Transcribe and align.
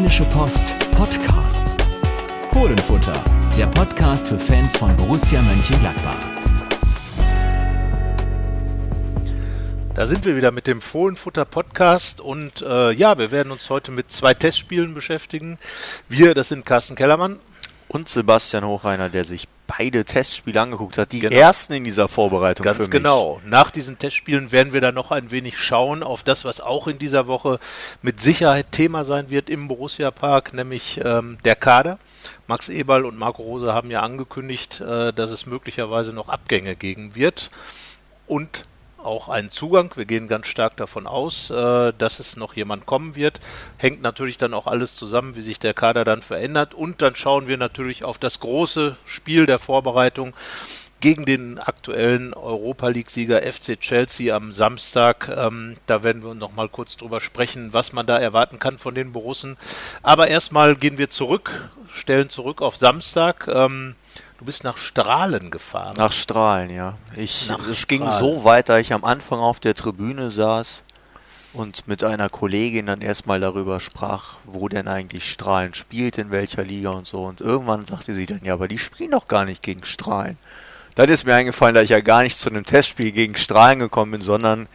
Rheinische 0.00 0.24
Post 0.24 0.78
Podcasts. 0.92 1.76
Fohlenfutter, 2.54 3.22
der 3.58 3.66
Podcast 3.66 4.28
für 4.28 4.38
Fans 4.38 4.74
von 4.74 4.96
Borussia 4.96 5.42
Mönchengladbach. 5.42 6.16
Da 9.94 10.06
sind 10.06 10.24
wir 10.24 10.36
wieder 10.36 10.52
mit 10.52 10.66
dem 10.66 10.80
Fohlenfutter 10.80 11.44
Podcast 11.44 12.22
und 12.22 12.62
äh, 12.62 12.92
ja, 12.92 13.18
wir 13.18 13.30
werden 13.30 13.52
uns 13.52 13.68
heute 13.68 13.90
mit 13.90 14.10
zwei 14.10 14.32
Testspielen 14.32 14.94
beschäftigen. 14.94 15.58
Wir, 16.08 16.32
das 16.32 16.48
sind 16.48 16.64
Carsten 16.64 16.96
Kellermann 16.96 17.38
und 17.88 18.08
Sebastian 18.08 18.64
Hochreiner, 18.64 19.10
der 19.10 19.26
sich 19.26 19.48
beide 19.78 20.04
Testspiele 20.04 20.60
angeguckt 20.60 20.98
hat. 20.98 21.12
Die 21.12 21.20
Genau. 21.20 21.34
ersten 21.36 21.72
in 21.74 21.84
dieser 21.84 22.08
Vorbereitung 22.08 22.64
Ganz 22.64 22.76
für 22.76 22.82
mich. 22.84 22.90
genau. 22.90 23.40
Nach 23.44 23.70
diesen 23.70 23.98
Testspielen 23.98 24.52
werden 24.52 24.72
wir 24.72 24.80
dann 24.80 24.94
noch 24.94 25.10
ein 25.10 25.30
wenig 25.30 25.58
schauen 25.58 26.02
auf 26.02 26.22
das, 26.22 26.44
was 26.44 26.60
auch 26.60 26.86
in 26.88 26.98
dieser 26.98 27.26
Woche 27.26 27.58
mit 28.02 28.20
Sicherheit 28.20 28.72
Thema 28.72 29.04
sein 29.04 29.30
wird 29.30 29.48
im 29.50 29.68
Borussia 29.68 30.10
Park, 30.10 30.52
nämlich 30.54 31.00
ähm, 31.04 31.38
der 31.44 31.56
Kader. 31.56 31.98
Max 32.46 32.68
Eberl 32.68 33.04
und 33.04 33.16
Marco 33.18 33.42
Rose 33.42 33.72
haben 33.72 33.90
ja 33.90 34.00
angekündigt, 34.00 34.80
äh, 34.80 35.12
dass 35.12 35.30
es 35.30 35.46
möglicherweise 35.46 36.12
noch 36.12 36.28
Abgänge 36.28 36.74
geben 36.76 37.14
wird 37.14 37.50
und 38.26 38.64
auch 39.04 39.28
einen 39.28 39.50
Zugang. 39.50 39.92
Wir 39.96 40.04
gehen 40.04 40.28
ganz 40.28 40.46
stark 40.46 40.76
davon 40.76 41.06
aus, 41.06 41.50
äh, 41.50 41.92
dass 41.96 42.18
es 42.18 42.36
noch 42.36 42.54
jemand 42.54 42.86
kommen 42.86 43.14
wird. 43.14 43.40
Hängt 43.76 44.02
natürlich 44.02 44.38
dann 44.38 44.54
auch 44.54 44.66
alles 44.66 44.94
zusammen, 44.94 45.36
wie 45.36 45.42
sich 45.42 45.58
der 45.58 45.74
Kader 45.74 46.04
dann 46.04 46.22
verändert. 46.22 46.74
Und 46.74 47.02
dann 47.02 47.16
schauen 47.16 47.48
wir 47.48 47.56
natürlich 47.56 48.04
auf 48.04 48.18
das 48.18 48.40
große 48.40 48.96
Spiel 49.04 49.46
der 49.46 49.58
Vorbereitung 49.58 50.34
gegen 51.00 51.24
den 51.24 51.58
aktuellen 51.58 52.34
Europa 52.34 52.88
League-Sieger 52.88 53.40
FC 53.40 53.80
Chelsea 53.80 54.34
am 54.34 54.52
Samstag. 54.52 55.28
Ähm, 55.34 55.76
da 55.86 56.02
werden 56.02 56.22
wir 56.22 56.34
noch 56.34 56.52
mal 56.52 56.68
kurz 56.68 56.96
drüber 56.96 57.20
sprechen, 57.20 57.72
was 57.72 57.92
man 57.92 58.06
da 58.06 58.18
erwarten 58.18 58.58
kann 58.58 58.78
von 58.78 58.94
den 58.94 59.12
Borussen. 59.12 59.56
Aber 60.02 60.28
erstmal 60.28 60.76
gehen 60.76 60.98
wir 60.98 61.08
zurück, 61.08 61.70
stellen 61.90 62.28
zurück 62.28 62.60
auf 62.60 62.76
Samstag. 62.76 63.48
Ähm, 63.48 63.94
du 64.40 64.46
bist 64.46 64.64
nach 64.64 64.78
Strahlen 64.78 65.50
gefahren. 65.50 65.94
Nach 65.98 66.12
Strahlen, 66.12 66.70
ja. 66.70 66.96
Ich, 67.14 67.50
es 67.70 67.86
ging 67.86 68.06
so 68.06 68.42
weit, 68.42 68.70
da 68.70 68.78
ich 68.78 68.94
am 68.94 69.04
Anfang 69.04 69.38
auf 69.38 69.60
der 69.60 69.74
Tribüne 69.74 70.30
saß 70.30 70.82
und 71.52 71.86
mit 71.86 72.02
einer 72.02 72.30
Kollegin 72.30 72.86
dann 72.86 73.02
erstmal 73.02 73.38
darüber 73.38 73.80
sprach, 73.80 74.36
wo 74.46 74.68
denn 74.70 74.88
eigentlich 74.88 75.30
Strahlen 75.30 75.74
spielt, 75.74 76.16
in 76.16 76.30
welcher 76.30 76.64
Liga 76.64 76.88
und 76.88 77.06
so. 77.06 77.24
Und 77.24 77.42
irgendwann 77.42 77.84
sagte 77.84 78.14
sie 78.14 78.24
dann, 78.24 78.40
ja, 78.42 78.54
aber 78.54 78.66
die 78.66 78.78
spielen 78.78 79.10
doch 79.10 79.28
gar 79.28 79.44
nicht 79.44 79.62
gegen 79.62 79.84
Strahlen. 79.84 80.38
Dann 80.94 81.10
ist 81.10 81.26
mir 81.26 81.34
eingefallen, 81.34 81.74
dass 81.74 81.84
ich 81.84 81.90
ja 81.90 82.00
gar 82.00 82.22
nicht 82.22 82.38
zu 82.38 82.48
einem 82.48 82.64
Testspiel 82.64 83.12
gegen 83.12 83.36
Strahlen 83.36 83.78
gekommen 83.78 84.12
bin, 84.12 84.22
sondern 84.22 84.68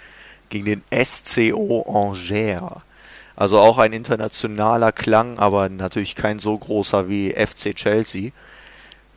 gegen 0.50 0.66
den 0.66 0.84
SCO 1.04 1.82
Angers. 1.90 2.82
Also 3.36 3.60
auch 3.60 3.80
ein 3.80 3.94
internationaler 3.94 4.92
Klang, 4.92 5.40
aber 5.40 5.70
natürlich 5.70 6.16
kein 6.16 6.38
so 6.38 6.56
großer 6.56 7.10
wie 7.10 7.32
FC 7.32 7.76
Chelsea. 7.76 8.32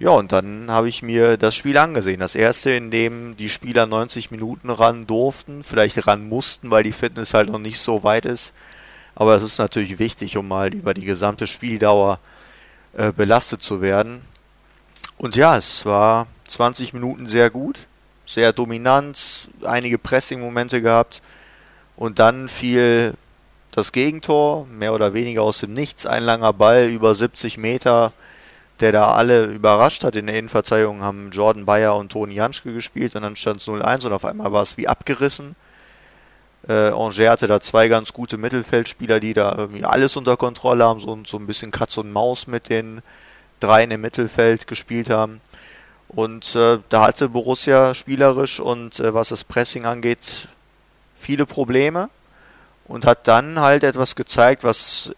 Ja, 0.00 0.10
und 0.10 0.30
dann 0.30 0.70
habe 0.70 0.88
ich 0.88 1.02
mir 1.02 1.36
das 1.36 1.56
Spiel 1.56 1.76
angesehen. 1.76 2.20
Das 2.20 2.36
erste, 2.36 2.70
in 2.70 2.92
dem 2.92 3.36
die 3.36 3.48
Spieler 3.48 3.86
90 3.86 4.30
Minuten 4.30 4.70
ran 4.70 5.08
durften, 5.08 5.64
vielleicht 5.64 6.06
ran 6.06 6.28
mussten, 6.28 6.70
weil 6.70 6.84
die 6.84 6.92
Fitness 6.92 7.34
halt 7.34 7.50
noch 7.50 7.58
nicht 7.58 7.80
so 7.80 8.04
weit 8.04 8.24
ist. 8.24 8.52
Aber 9.16 9.34
es 9.34 9.42
ist 9.42 9.58
natürlich 9.58 9.98
wichtig, 9.98 10.36
um 10.36 10.46
mal 10.46 10.72
über 10.72 10.94
die 10.94 11.04
gesamte 11.04 11.48
Spieldauer 11.48 12.20
äh, 12.92 13.10
belastet 13.10 13.64
zu 13.64 13.80
werden. 13.80 14.20
Und 15.16 15.34
ja, 15.34 15.56
es 15.56 15.84
war 15.84 16.28
20 16.46 16.92
Minuten 16.92 17.26
sehr 17.26 17.50
gut, 17.50 17.88
sehr 18.24 18.52
dominant, 18.52 19.48
einige 19.64 19.98
Pressing-Momente 19.98 20.80
gehabt. 20.80 21.22
Und 21.96 22.20
dann 22.20 22.48
fiel 22.48 23.14
das 23.72 23.90
Gegentor, 23.90 24.66
mehr 24.66 24.94
oder 24.94 25.12
weniger 25.12 25.42
aus 25.42 25.58
dem 25.58 25.72
Nichts, 25.72 26.06
ein 26.06 26.22
langer 26.22 26.52
Ball 26.52 26.86
über 26.86 27.16
70 27.16 27.58
Meter, 27.58 28.12
der 28.80 28.92
da 28.92 29.12
alle 29.12 29.44
überrascht 29.46 30.04
hat. 30.04 30.16
In 30.16 30.26
der 30.26 30.38
Innenverteidigung 30.38 31.02
haben 31.02 31.30
Jordan 31.30 31.64
Bayer 31.64 31.96
und 31.96 32.12
Toni 32.12 32.34
Janschke 32.34 32.72
gespielt 32.72 33.16
und 33.16 33.22
dann 33.22 33.36
stand 33.36 33.60
es 33.60 33.68
0-1 33.68 34.06
und 34.06 34.12
auf 34.12 34.24
einmal 34.24 34.52
war 34.52 34.62
es 34.62 34.76
wie 34.76 34.88
abgerissen. 34.88 35.56
Äh, 36.68 36.90
Angers 36.90 37.28
hatte 37.28 37.46
da 37.46 37.60
zwei 37.60 37.88
ganz 37.88 38.12
gute 38.12 38.36
Mittelfeldspieler, 38.36 39.20
die 39.20 39.32
da 39.32 39.54
irgendwie 39.56 39.84
alles 39.84 40.16
unter 40.16 40.36
Kontrolle 40.36 40.84
haben, 40.84 41.00
so, 41.00 41.18
so 41.24 41.38
ein 41.38 41.46
bisschen 41.46 41.70
Katz 41.70 41.96
und 41.96 42.12
Maus 42.12 42.46
mit 42.46 42.68
den 42.68 43.02
dreien 43.60 43.90
im 43.90 44.00
Mittelfeld 44.00 44.66
gespielt 44.66 45.10
haben. 45.10 45.40
Und 46.08 46.54
äh, 46.54 46.78
da 46.88 47.06
hatte 47.06 47.28
Borussia 47.28 47.94
spielerisch 47.94 48.60
und 48.60 48.98
äh, 49.00 49.12
was 49.14 49.28
das 49.28 49.44
Pressing 49.44 49.84
angeht, 49.84 50.48
viele 51.14 51.46
Probleme 51.46 52.08
und 52.86 53.04
hat 53.04 53.28
dann 53.28 53.60
halt 53.60 53.84
etwas 53.84 54.16
gezeigt, 54.16 54.64
was 54.64 55.10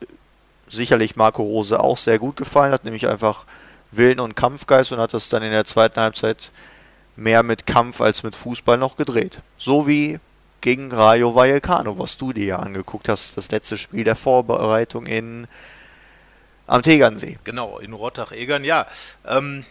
sicherlich 0.70 1.16
Marco 1.16 1.42
Rose 1.42 1.78
auch 1.78 1.98
sehr 1.98 2.19
gut 2.19 2.36
gefallen 2.36 2.72
hat, 2.72 2.84
nämlich 2.84 3.08
einfach 3.08 3.44
Willen 3.91 4.20
und 4.20 4.36
Kampfgeist 4.36 4.92
und 4.92 5.00
hat 5.00 5.14
das 5.14 5.28
dann 5.28 5.42
in 5.42 5.50
der 5.50 5.64
zweiten 5.64 6.00
Halbzeit 6.00 6.53
mehr 7.16 7.42
mit 7.42 7.66
Kampf 7.66 8.00
als 8.00 8.22
mit 8.22 8.34
Fußball 8.34 8.78
noch 8.78 8.97
gedreht. 8.97 9.42
So 9.58 9.86
wie 9.86 10.19
gegen 10.60 10.92
Rayo 10.92 11.34
Vallecano, 11.34 11.98
was 11.98 12.16
du 12.16 12.32
dir 12.32 12.44
ja 12.44 12.58
angeguckt 12.58 13.08
hast, 13.08 13.36
das 13.36 13.50
letzte 13.50 13.78
Spiel 13.78 14.04
der 14.04 14.16
Vorbereitung 14.16 15.06
in 15.06 15.47
am 16.66 16.82
Tegernsee. 16.82 17.37
Genau, 17.42 17.78
in 17.78 17.92
Rottach-Egern, 17.92 18.62
ja. 18.64 18.87
Ähm, 19.26 19.64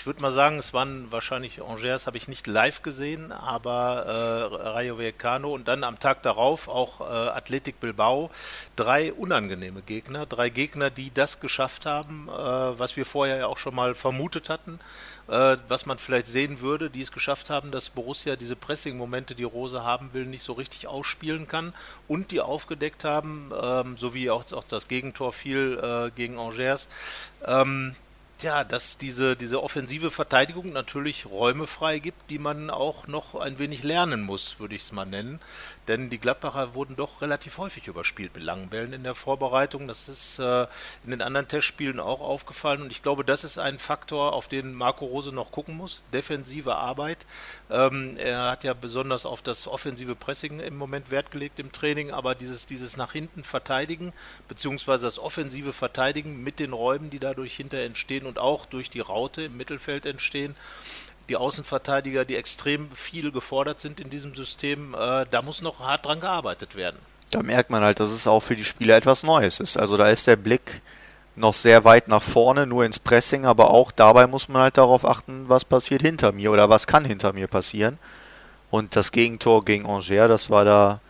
ich 0.00 0.06
würde 0.06 0.22
mal 0.22 0.32
sagen, 0.32 0.58
es 0.58 0.72
waren 0.72 1.12
wahrscheinlich 1.12 1.60
Angers, 1.60 2.06
habe 2.06 2.16
ich 2.16 2.26
nicht 2.26 2.46
live 2.46 2.80
gesehen, 2.80 3.32
aber 3.32 4.06
äh, 4.06 4.68
Rayo 4.68 4.96
Vallecano 4.96 5.52
und 5.52 5.68
dann 5.68 5.84
am 5.84 5.98
Tag 5.98 6.22
darauf 6.22 6.68
auch 6.68 7.02
äh, 7.02 7.04
Athletic 7.04 7.80
Bilbao. 7.80 8.30
Drei 8.76 9.12
unangenehme 9.12 9.82
Gegner, 9.82 10.24
drei 10.24 10.48
Gegner, 10.48 10.88
die 10.88 11.12
das 11.12 11.38
geschafft 11.40 11.84
haben, 11.84 12.30
äh, 12.30 12.32
was 12.32 12.96
wir 12.96 13.04
vorher 13.04 13.36
ja 13.36 13.46
auch 13.46 13.58
schon 13.58 13.74
mal 13.74 13.94
vermutet 13.94 14.48
hatten, 14.48 14.80
äh, 15.28 15.58
was 15.68 15.84
man 15.84 15.98
vielleicht 15.98 16.28
sehen 16.28 16.62
würde, 16.62 16.88
die 16.88 17.02
es 17.02 17.12
geschafft 17.12 17.50
haben, 17.50 17.70
dass 17.70 17.90
Borussia 17.90 18.36
diese 18.36 18.56
Pressing-Momente, 18.56 19.34
die 19.34 19.44
Rose 19.44 19.84
haben 19.84 20.14
will, 20.14 20.24
nicht 20.24 20.42
so 20.42 20.54
richtig 20.54 20.86
ausspielen 20.86 21.46
kann 21.46 21.74
und 22.08 22.30
die 22.30 22.40
aufgedeckt 22.40 23.04
haben, 23.04 23.52
ähm, 23.62 23.98
so 23.98 24.14
wie 24.14 24.30
auch, 24.30 24.50
auch 24.52 24.64
das 24.64 24.88
Gegentor 24.88 25.34
fiel 25.34 25.78
äh, 25.78 26.10
gegen 26.10 26.38
Angers. 26.38 26.88
Ähm, 27.44 27.96
ja, 28.42 28.64
dass 28.64 28.98
diese, 28.98 29.36
diese 29.36 29.62
offensive 29.62 30.10
Verteidigung 30.10 30.72
natürlich 30.72 31.26
Räume 31.26 31.66
freigibt, 31.66 32.30
die 32.30 32.38
man 32.38 32.70
auch 32.70 33.06
noch 33.06 33.34
ein 33.34 33.58
wenig 33.58 33.82
lernen 33.82 34.22
muss, 34.22 34.60
würde 34.60 34.74
ich 34.74 34.82
es 34.82 34.92
mal 34.92 35.04
nennen. 35.04 35.40
Denn 35.88 36.08
die 36.08 36.18
Gladbacher 36.18 36.74
wurden 36.74 36.96
doch 36.96 37.20
relativ 37.20 37.58
häufig 37.58 37.88
überspielt 37.88 38.34
mit 38.34 38.44
langen 38.44 38.68
Bällen 38.68 38.92
in 38.92 39.02
der 39.02 39.14
Vorbereitung. 39.14 39.88
Das 39.88 40.08
ist 40.08 40.38
äh, 40.38 40.62
in 41.04 41.10
den 41.10 41.22
anderen 41.22 41.48
Testspielen 41.48 42.00
auch 42.00 42.20
aufgefallen. 42.20 42.82
Und 42.82 42.92
ich 42.92 43.02
glaube, 43.02 43.24
das 43.24 43.44
ist 43.44 43.58
ein 43.58 43.78
Faktor, 43.78 44.32
auf 44.32 44.48
den 44.48 44.72
Marco 44.74 45.04
Rose 45.04 45.34
noch 45.34 45.50
gucken 45.50 45.76
muss. 45.76 46.02
Defensive 46.12 46.76
Arbeit. 46.76 47.26
Ähm, 47.70 48.16
er 48.16 48.50
hat 48.50 48.64
ja 48.64 48.72
besonders 48.72 49.26
auf 49.26 49.42
das 49.42 49.66
offensive 49.66 50.14
Pressing 50.14 50.60
im 50.60 50.76
Moment 50.76 51.10
Wert 51.10 51.30
gelegt 51.30 51.58
im 51.58 51.72
Training, 51.72 52.10
aber 52.10 52.34
dieses, 52.34 52.66
dieses 52.66 52.96
nach 52.96 53.12
hinten 53.12 53.44
verteidigen, 53.44 54.12
beziehungsweise 54.48 55.06
das 55.06 55.18
offensive 55.18 55.72
Verteidigen 55.72 56.42
mit 56.42 56.58
den 56.58 56.72
Räumen, 56.72 57.10
die 57.10 57.18
dadurch 57.18 57.54
hinter 57.54 57.78
entstehen 57.78 58.26
und 58.30 58.38
auch 58.38 58.64
durch 58.64 58.88
die 58.90 59.00
Raute 59.00 59.42
im 59.42 59.56
Mittelfeld 59.56 60.06
entstehen. 60.06 60.54
Die 61.28 61.36
Außenverteidiger, 61.36 62.24
die 62.24 62.36
extrem 62.36 62.90
viel 62.92 63.32
gefordert 63.32 63.80
sind 63.80 64.00
in 64.00 64.08
diesem 64.08 64.34
System, 64.34 64.94
äh, 64.94 65.26
da 65.30 65.42
muss 65.42 65.62
noch 65.62 65.80
hart 65.80 66.06
dran 66.06 66.20
gearbeitet 66.20 66.76
werden. 66.76 66.98
Da 67.30 67.42
merkt 67.42 67.70
man 67.70 67.82
halt, 67.82 68.00
dass 68.00 68.10
es 68.10 68.26
auch 68.26 68.40
für 68.40 68.56
die 68.56 68.64
Spieler 68.64 68.96
etwas 68.96 69.22
Neues 69.22 69.60
ist. 69.60 69.76
Also 69.76 69.96
da 69.96 70.08
ist 70.08 70.26
der 70.26 70.36
Blick 70.36 70.80
noch 71.36 71.54
sehr 71.54 71.84
weit 71.84 72.08
nach 72.08 72.22
vorne, 72.22 72.66
nur 72.66 72.84
ins 72.84 72.98
Pressing, 72.98 73.46
aber 73.46 73.70
auch 73.70 73.92
dabei 73.92 74.26
muss 74.26 74.48
man 74.48 74.62
halt 74.62 74.78
darauf 74.78 75.04
achten, 75.04 75.48
was 75.48 75.64
passiert 75.64 76.02
hinter 76.02 76.32
mir 76.32 76.50
oder 76.52 76.68
was 76.68 76.86
kann 76.86 77.04
hinter 77.04 77.32
mir 77.32 77.48
passieren. 77.48 77.98
Und 78.70 78.94
das 78.94 79.10
Gegentor 79.10 79.64
gegen 79.64 79.86
Angers, 79.86 80.28
das 80.28 80.50
war 80.50 80.64
da 80.64 81.00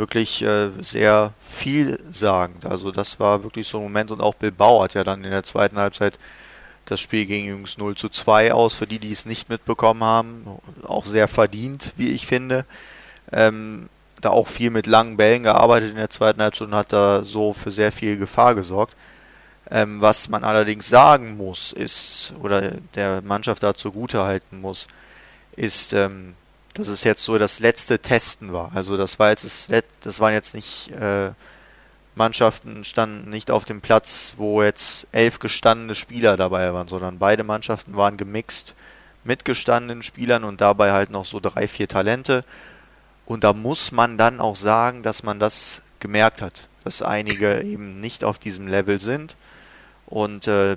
wirklich 0.00 0.42
äh, 0.42 0.70
sehr 0.80 1.32
vielsagend. 1.46 2.66
Also 2.66 2.90
das 2.90 3.20
war 3.20 3.44
wirklich 3.44 3.68
so 3.68 3.76
ein 3.76 3.84
Moment 3.84 4.10
und 4.10 4.20
auch 4.20 4.34
Bilbao 4.34 4.82
hat 4.82 4.94
ja 4.94 5.04
dann 5.04 5.22
in 5.22 5.30
der 5.30 5.44
zweiten 5.44 5.78
Halbzeit 5.78 6.18
das 6.86 6.98
Spiel 6.98 7.26
gegen 7.26 7.46
Jungs 7.46 7.78
0 7.78 7.94
zu 7.94 8.08
2 8.08 8.52
aus, 8.52 8.74
für 8.74 8.86
die, 8.86 8.98
die 8.98 9.12
es 9.12 9.26
nicht 9.26 9.48
mitbekommen 9.48 10.02
haben. 10.02 10.44
Auch 10.82 11.04
sehr 11.04 11.28
verdient, 11.28 11.92
wie 11.96 12.10
ich 12.10 12.26
finde. 12.26 12.64
Ähm, 13.30 13.88
da 14.20 14.30
auch 14.30 14.48
viel 14.48 14.70
mit 14.70 14.86
langen 14.86 15.16
Bällen 15.16 15.44
gearbeitet 15.44 15.90
in 15.90 15.96
der 15.96 16.10
zweiten 16.10 16.42
Halbzeit 16.42 16.68
und 16.68 16.74
hat 16.74 16.92
da 16.92 17.24
so 17.24 17.52
für 17.52 17.70
sehr 17.70 17.92
viel 17.92 18.16
Gefahr 18.16 18.54
gesorgt. 18.54 18.96
Ähm, 19.70 20.00
was 20.00 20.28
man 20.30 20.42
allerdings 20.44 20.88
sagen 20.88 21.36
muss, 21.36 21.72
ist, 21.72 22.32
oder 22.42 22.72
der 22.94 23.22
Mannschaft 23.22 23.62
da 23.62 23.74
zugute 23.74 24.24
halten 24.24 24.60
muss, 24.60 24.88
ist, 25.56 25.92
ähm, 25.92 26.34
dass 26.74 26.88
es 26.88 27.04
jetzt 27.04 27.24
so 27.24 27.38
das 27.38 27.60
letzte 27.60 27.98
Testen 27.98 28.52
war. 28.52 28.70
Also 28.74 28.96
das 28.96 29.18
war 29.18 29.30
jetzt 29.30 29.44
das, 29.44 29.68
Let 29.68 29.84
das 30.02 30.20
waren 30.20 30.32
jetzt 30.32 30.54
nicht 30.54 30.90
äh, 30.92 31.32
Mannschaften 32.14 32.84
standen 32.84 33.30
nicht 33.30 33.50
auf 33.50 33.64
dem 33.64 33.80
Platz, 33.80 34.34
wo 34.36 34.62
jetzt 34.62 35.06
elf 35.12 35.38
gestandene 35.38 35.94
Spieler 35.94 36.36
dabei 36.36 36.72
waren, 36.72 36.88
sondern 36.88 37.18
beide 37.18 37.44
Mannschaften 37.44 37.96
waren 37.96 38.16
gemixt 38.16 38.74
mit 39.24 39.44
gestandenen 39.44 40.02
Spielern 40.02 40.44
und 40.44 40.60
dabei 40.60 40.92
halt 40.92 41.10
noch 41.10 41.24
so 41.24 41.40
drei, 41.40 41.68
vier 41.68 41.88
Talente. 41.88 42.42
Und 43.26 43.44
da 43.44 43.52
muss 43.52 43.92
man 43.92 44.18
dann 44.18 44.40
auch 44.40 44.56
sagen, 44.56 45.02
dass 45.02 45.22
man 45.22 45.38
das 45.38 45.82
gemerkt 46.00 46.42
hat. 46.42 46.68
dass 46.84 47.02
einige 47.02 47.62
eben 47.62 48.00
nicht 48.00 48.24
auf 48.24 48.38
diesem 48.38 48.66
Level 48.66 49.00
sind. 49.00 49.36
Und 50.06 50.46
äh, 50.46 50.76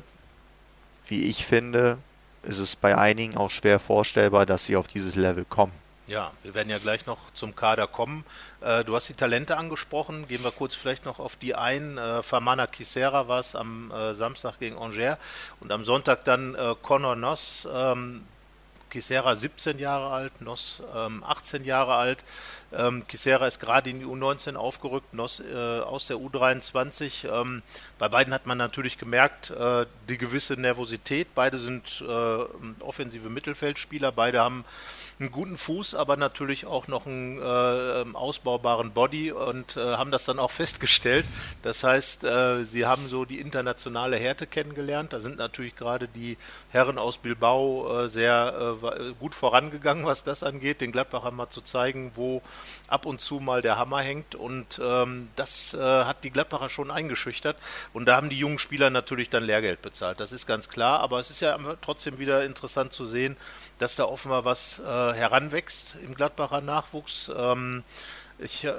wie 1.07 1.23
ich 1.23 1.45
finde, 1.45 1.97
ist 2.43 2.59
es 2.59 2.75
bei 2.75 2.97
einigen 2.97 3.37
auch 3.37 3.51
schwer 3.51 3.79
vorstellbar, 3.79 4.45
dass 4.45 4.65
sie 4.65 4.75
auf 4.75 4.87
dieses 4.87 5.15
Level 5.15 5.45
kommen. 5.45 5.73
Ja, 6.05 6.33
wir 6.43 6.53
werden 6.53 6.69
ja 6.69 6.79
gleich 6.79 7.05
noch 7.05 7.31
zum 7.33 7.55
Kader 7.55 7.87
kommen. 7.87 8.25
Äh, 8.59 8.83
du 8.83 8.93
hast 8.93 9.07
die 9.07 9.13
Talente 9.13 9.55
angesprochen. 9.55 10.27
Gehen 10.27 10.43
wir 10.43 10.51
kurz 10.51 10.75
vielleicht 10.75 11.05
noch 11.05 11.19
auf 11.19 11.37
die 11.37 11.55
ein. 11.55 11.97
Äh, 11.97 12.21
Famana 12.23 12.67
Kisera 12.67 13.29
war 13.29 13.39
es 13.39 13.55
am 13.55 13.89
äh, 13.89 14.13
Samstag 14.13 14.59
gegen 14.59 14.77
Angers 14.77 15.17
und 15.61 15.71
am 15.71 15.85
Sonntag 15.85 16.25
dann 16.25 16.57
Conor 16.81 17.15
Noss. 17.15 17.67
Ähm, 17.73 18.25
Kisera 18.89 19.35
17 19.35 19.79
Jahre 19.79 20.11
alt, 20.11 20.41
Noss 20.41 20.83
ähm, 20.93 21.23
18 21.23 21.63
Jahre 21.63 21.95
alt. 21.95 22.23
Ähm, 22.73 23.07
Kisera 23.07 23.47
ist 23.47 23.59
gerade 23.59 23.89
in 23.89 23.99
die 23.99 24.05
U19 24.05 24.55
aufgerückt, 24.55 25.13
Noss 25.13 25.41
aus 25.41 26.07
der 26.07 26.17
U23. 26.17 27.27
Ähm, 27.27 27.63
bei 27.97 28.09
beiden 28.09 28.33
hat 28.33 28.45
man 28.45 28.57
natürlich 28.57 28.97
gemerkt, 28.99 29.53
die 30.09 30.17
gewisse 30.17 30.53
Nervosität. 30.55 31.29
Beide 31.33 31.57
sind 31.59 32.03
offensive 32.81 33.29
Mittelfeldspieler, 33.29 34.11
beide 34.11 34.41
haben 34.41 34.63
einen 35.19 35.31
guten 35.31 35.57
Fuß, 35.57 35.95
aber 35.95 36.17
natürlich 36.17 36.65
auch 36.65 36.87
noch 36.87 37.05
einen 37.05 37.41
äh, 37.41 38.01
ähm, 38.01 38.15
ausbaubaren 38.15 38.91
Body 38.91 39.31
und 39.31 39.77
äh, 39.77 39.95
haben 39.95 40.11
das 40.11 40.25
dann 40.25 40.39
auch 40.39 40.51
festgestellt. 40.63 41.25
Das 41.61 41.83
heißt, 41.83 42.23
äh, 42.23 42.63
sie 42.63 42.85
haben 42.85 43.09
so 43.09 43.25
die 43.25 43.39
internationale 43.39 44.17
Härte 44.17 44.47
kennengelernt. 44.47 45.13
Da 45.13 45.19
sind 45.19 45.37
natürlich 45.37 45.75
gerade 45.75 46.07
die 46.07 46.37
Herren 46.71 46.97
aus 46.97 47.17
Bilbao 47.17 48.03
äh, 48.03 48.09
sehr 48.09 48.77
äh, 48.83 49.13
gut 49.19 49.35
vorangegangen, 49.35 50.05
was 50.05 50.23
das 50.23 50.43
angeht, 50.43 50.81
den 50.81 50.91
Gladbachern 50.91 51.35
mal 51.35 51.49
zu 51.49 51.61
zeigen, 51.61 52.11
wo 52.15 52.41
ab 52.87 53.05
und 53.05 53.21
zu 53.21 53.39
mal 53.39 53.61
der 53.61 53.77
Hammer 53.77 54.01
hängt. 54.01 54.35
Und 54.35 54.81
ähm, 54.83 55.29
das 55.35 55.73
äh, 55.73 55.79
hat 55.79 56.23
die 56.23 56.31
Gladbacher 56.31 56.69
schon 56.69 56.91
eingeschüchtert. 56.91 57.57
Und 57.93 58.05
da 58.05 58.15
haben 58.15 58.29
die 58.29 58.37
jungen 58.37 58.59
Spieler 58.59 58.89
natürlich 58.89 59.29
dann 59.29 59.43
Lehrgeld 59.43 59.81
bezahlt. 59.81 60.19
Das 60.19 60.31
ist 60.31 60.47
ganz 60.47 60.69
klar. 60.69 60.99
Aber 60.99 61.19
es 61.19 61.29
ist 61.29 61.39
ja 61.39 61.57
trotzdem 61.81 62.19
wieder 62.19 62.43
interessant 62.43 62.93
zu 62.93 63.05
sehen, 63.05 63.37
dass 63.83 63.95
da 63.95 64.05
offenbar 64.05 64.45
was 64.45 64.79
äh, 64.79 64.83
heranwächst 65.13 65.95
im 66.05 66.15
Gladbacher 66.15 66.61
Nachwuchs. 66.61 67.29
Ähm, 67.35 67.83
ich, 68.39 68.63
äh, 68.63 68.69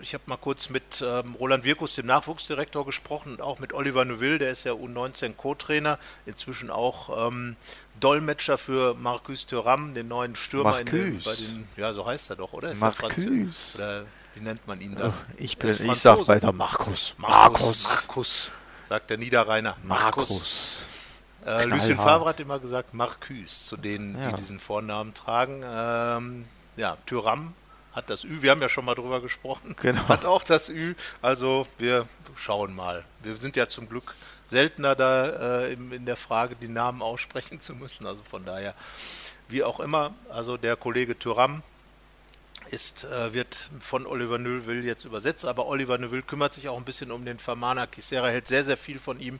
ich 0.00 0.14
habe 0.14 0.22
mal 0.26 0.36
kurz 0.36 0.70
mit 0.70 1.02
ähm, 1.04 1.34
Roland 1.34 1.64
Wirkus, 1.64 1.96
dem 1.96 2.06
Nachwuchsdirektor, 2.06 2.86
gesprochen 2.86 3.32
und 3.32 3.42
auch 3.42 3.58
mit 3.58 3.72
Oliver 3.72 4.04
Neuville, 4.04 4.38
der 4.38 4.52
ist 4.52 4.62
ja 4.62 4.72
U19 4.72 5.34
Co-Trainer, 5.34 5.98
inzwischen 6.24 6.70
auch 6.70 7.28
ähm, 7.28 7.56
Dolmetscher 7.98 8.56
für 8.56 8.94
Marcus 8.94 9.46
Thuram, 9.46 9.92
den 9.92 10.06
neuen 10.06 10.36
Stürmer 10.36 10.78
in 10.78 10.86
den, 10.86 11.20
den, 11.20 11.68
ja, 11.76 11.92
so 11.92 12.06
heißt 12.06 12.30
er 12.30 12.36
doch, 12.36 12.52
oder? 12.52 12.70
Ist 12.70 12.80
Marcus. 12.80 13.74
Oder 13.74 14.04
wie 14.34 14.40
nennt 14.40 14.64
man 14.68 14.80
ihn 14.80 14.94
da? 14.94 15.12
Ich, 15.36 15.58
bin, 15.58 15.70
ich 15.70 15.94
sag 15.98 16.28
weiter 16.28 16.52
Markus. 16.52 17.14
Markus. 17.18 17.82
Markus, 17.82 18.52
sagt 18.88 19.10
der 19.10 19.18
Niederrheiner. 19.18 19.76
Markus. 19.82 20.30
Markus. 20.30 20.93
Äh, 21.46 21.64
Lucien 21.66 21.96
Favre 21.96 22.28
hat 22.28 22.40
immer 22.40 22.58
gesagt 22.58 22.94
Marcus 22.94 23.66
zu 23.66 23.76
denen, 23.76 24.18
ja. 24.18 24.30
die 24.30 24.36
diesen 24.36 24.60
Vornamen 24.60 25.14
tragen. 25.14 25.62
Ähm, 25.66 26.44
ja, 26.76 26.96
Tyram 27.06 27.54
hat 27.92 28.10
das 28.10 28.24
Ü, 28.24 28.42
wir 28.42 28.50
haben 28.50 28.60
ja 28.60 28.68
schon 28.68 28.84
mal 28.84 28.94
drüber 28.94 29.20
gesprochen, 29.20 29.76
genau. 29.80 30.08
hat 30.08 30.24
auch 30.24 30.42
das 30.42 30.68
Ü. 30.68 30.94
Also 31.22 31.66
wir 31.78 32.06
schauen 32.36 32.74
mal. 32.74 33.04
Wir 33.22 33.36
sind 33.36 33.56
ja 33.56 33.68
zum 33.68 33.88
Glück 33.88 34.14
seltener 34.48 34.94
da 34.94 35.62
äh, 35.62 35.72
in, 35.72 35.92
in 35.92 36.06
der 36.06 36.16
Frage, 36.16 36.56
die 36.56 36.68
Namen 36.68 37.02
aussprechen 37.02 37.60
zu 37.60 37.74
müssen. 37.74 38.06
Also 38.06 38.22
von 38.22 38.44
daher, 38.44 38.74
wie 39.48 39.62
auch 39.62 39.80
immer, 39.80 40.14
also 40.30 40.56
der 40.56 40.76
Kollege 40.76 41.18
Tyram 41.18 41.62
ist, 42.70 43.04
äh, 43.04 43.32
wird 43.32 43.70
von 43.80 44.06
Oliver 44.06 44.38
Neuville 44.38 44.82
jetzt 44.82 45.04
übersetzt, 45.04 45.44
aber 45.44 45.66
Oliver 45.66 45.98
Neuville 45.98 46.22
kümmert 46.22 46.54
sich 46.54 46.68
auch 46.68 46.76
ein 46.76 46.84
bisschen 46.84 47.12
um 47.12 47.24
den 47.24 47.38
Famana 47.38 47.86
Kisera, 47.86 48.28
hält 48.28 48.48
sehr, 48.48 48.64
sehr 48.64 48.76
viel 48.76 48.98
von 48.98 49.20
ihm, 49.20 49.38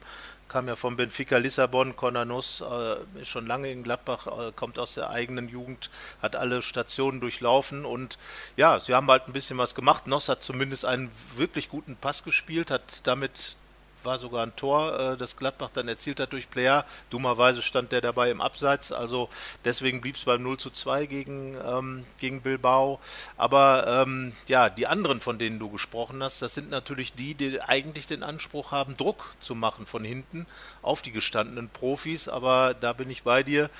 kam 0.49 0.69
ja 0.69 0.76
von 0.76 0.96
Benfica 0.96 1.37
Lissabon, 1.37 1.96
Conanus 1.96 2.62
äh, 2.62 3.20
ist 3.20 3.29
schon 3.29 3.46
lange 3.46 3.70
in 3.70 3.82
Gladbach, 3.82 4.26
äh, 4.26 4.52
kommt 4.52 4.79
aus 4.79 4.94
der 4.94 5.11
eigenen 5.11 5.49
Jugend, 5.49 5.91
hat 6.23 6.37
alle 6.37 6.62
Stationen 6.62 7.20
durchlaufen 7.20 7.85
und 7.85 8.19
ja, 8.56 8.81
sie 8.81 8.94
haben 8.94 9.11
halt 9.11 9.26
ein 9.26 9.32
bisschen 9.32 9.58
was 9.58 9.75
gemacht. 9.75 10.06
Noss 10.06 10.29
hat 10.29 10.43
zumindest 10.43 10.85
einen 10.85 11.11
wirklich 11.37 11.69
guten 11.69 11.96
Pass 11.96 12.25
gespielt, 12.25 12.70
hat 12.70 13.06
damit 13.06 13.56
war 14.05 14.19
sogar 14.19 14.45
ein 14.45 14.56
Tor, 14.56 14.99
äh, 14.99 15.17
das 15.17 15.37
Gladbach 15.37 15.71
dann 15.73 15.89
erzielt 15.89 16.21
hat 16.21 16.33
durch 16.33 16.51
Player. 16.51 16.85
Dummerweise 17.11 17.62
stand 17.62 17.93
der 17.93 18.01
dabei 18.01 18.31
im 18.31 18.41
Abseits, 18.41 18.93
also 18.93 19.29
deswegen 19.65 20.01
blieb 20.01 20.17
es 20.17 20.25
beim 20.25 20.43
0 20.43 20.59
zu 20.59 20.71
2 20.71 21.06
gegen, 21.06 21.56
ähm, 21.65 22.05
gegen 22.19 22.41
Bilbao. 22.41 23.01
Aber 23.37 24.05
ähm, 24.06 24.33
ja, 24.49 24.69
die 24.71 24.87
anderen, 24.87 25.21
von 25.21 25.39
denen 25.39 25.59
du 25.59 25.71
gesprochen 25.71 26.23
hast, 26.23 26.43
das 26.43 26.55
sind 26.55 26.71
natürlich 26.71 27.12
die, 27.12 27.35
die 27.35 27.61
eigentlich 27.61 28.06
den 28.06 28.23
Anspruch 28.23 28.73
haben, 28.73 28.97
Druck 28.97 29.35
zu 29.41 29.55
machen 29.55 29.87
von 29.87 30.05
hinten 30.05 30.47
auf 30.83 31.03
die 31.03 31.12
gestandenen 31.12 31.69
Profis. 31.69 32.29
Aber 32.29 32.75
da 32.75 32.93
bin 32.93 33.11
ich 33.11 33.23
bei 33.23 33.43
dir, 33.43 33.71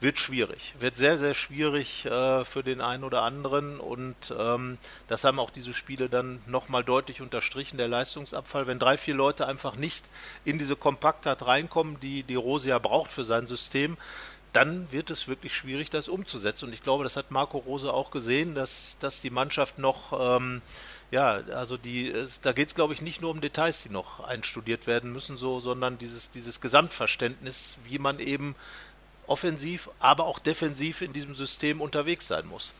wird 0.00 0.18
schwierig. 0.18 0.74
Wird 0.78 0.96
sehr, 0.96 1.18
sehr 1.18 1.34
schwierig 1.34 2.04
äh, 2.04 2.44
für 2.44 2.62
den 2.62 2.80
einen 2.80 3.04
oder 3.04 3.22
anderen. 3.22 3.80
Und 3.80 4.34
ähm, 4.38 4.78
das 5.08 5.24
haben 5.24 5.38
auch 5.38 5.50
diese 5.50 5.72
Spiele 5.72 6.08
dann 6.08 6.42
nochmal 6.46 6.84
deutlich 6.84 7.20
unterstrichen, 7.20 7.78
der 7.78 7.88
Leistungsabfall. 7.88 8.66
Wenn 8.66 8.78
drei, 8.78 8.98
vier 8.98 9.14
Leute 9.14 9.46
einfach 9.46 9.63
einfach 9.64 9.78
nicht 9.78 10.04
in 10.44 10.58
diese 10.58 10.76
Kompaktheit 10.76 11.46
reinkommen, 11.46 11.98
die 12.00 12.22
die 12.22 12.34
Rosia 12.34 12.78
braucht 12.78 13.12
für 13.12 13.24
sein 13.24 13.46
System, 13.46 13.96
dann 14.52 14.92
wird 14.92 15.10
es 15.10 15.26
wirklich 15.26 15.54
schwierig, 15.54 15.90
das 15.90 16.08
umzusetzen. 16.08 16.66
Und 16.66 16.74
ich 16.74 16.82
glaube, 16.82 17.02
das 17.02 17.16
hat 17.16 17.30
Marco 17.30 17.58
Rose 17.58 17.92
auch 17.92 18.10
gesehen, 18.10 18.54
dass, 18.54 18.96
dass 19.00 19.20
die 19.20 19.30
Mannschaft 19.30 19.78
noch, 19.78 20.12
ähm, 20.36 20.62
ja, 21.10 21.40
also 21.54 21.76
die, 21.76 22.08
es, 22.08 22.40
da 22.40 22.52
geht 22.52 22.68
es, 22.68 22.74
glaube 22.74 22.94
ich, 22.94 23.02
nicht 23.02 23.20
nur 23.20 23.30
um 23.30 23.40
Details, 23.40 23.82
die 23.82 23.88
noch 23.88 24.20
einstudiert 24.20 24.86
werden 24.86 25.12
müssen, 25.12 25.36
so, 25.36 25.58
sondern 25.58 25.98
dieses, 25.98 26.30
dieses 26.30 26.60
Gesamtverständnis, 26.60 27.78
wie 27.88 27.98
man 27.98 28.20
eben 28.20 28.54
offensiv, 29.26 29.88
aber 29.98 30.26
auch 30.26 30.38
defensiv 30.38 31.00
in 31.00 31.12
diesem 31.12 31.34
System 31.34 31.80
unterwegs 31.80 32.28
sein 32.28 32.46
muss. 32.46 32.74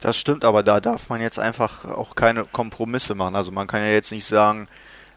Das 0.00 0.16
stimmt, 0.16 0.44
aber 0.44 0.62
da 0.62 0.80
darf 0.80 1.10
man 1.10 1.20
jetzt 1.20 1.38
einfach 1.38 1.84
auch 1.84 2.16
keine 2.16 2.46
Kompromisse 2.46 3.14
machen. 3.14 3.36
Also 3.36 3.52
man 3.52 3.66
kann 3.66 3.82
ja 3.82 3.90
jetzt 3.90 4.10
nicht 4.10 4.24
sagen, 4.24 4.66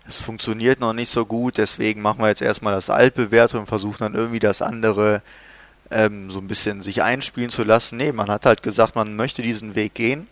es 0.07 0.21
funktioniert 0.21 0.79
noch 0.79 0.93
nicht 0.93 1.09
so 1.09 1.25
gut, 1.25 1.57
deswegen 1.57 2.01
machen 2.01 2.19
wir 2.19 2.27
jetzt 2.27 2.41
erstmal 2.41 2.73
das 2.73 2.89
Altbewährte 2.89 3.57
und 3.57 3.67
versuchen 3.67 3.99
dann 3.99 4.15
irgendwie 4.15 4.39
das 4.39 4.61
andere 4.61 5.21
ähm, 5.91 6.29
so 6.29 6.39
ein 6.39 6.47
bisschen 6.47 6.81
sich 6.81 7.03
einspielen 7.03 7.49
zu 7.49 7.63
lassen. 7.63 7.97
Nee, 7.97 8.11
man 8.11 8.29
hat 8.29 8.45
halt 8.45 8.63
gesagt, 8.63 8.95
man 8.95 9.15
möchte 9.15 9.41
diesen 9.41 9.75
Weg 9.75 9.93
gehen 9.93 10.27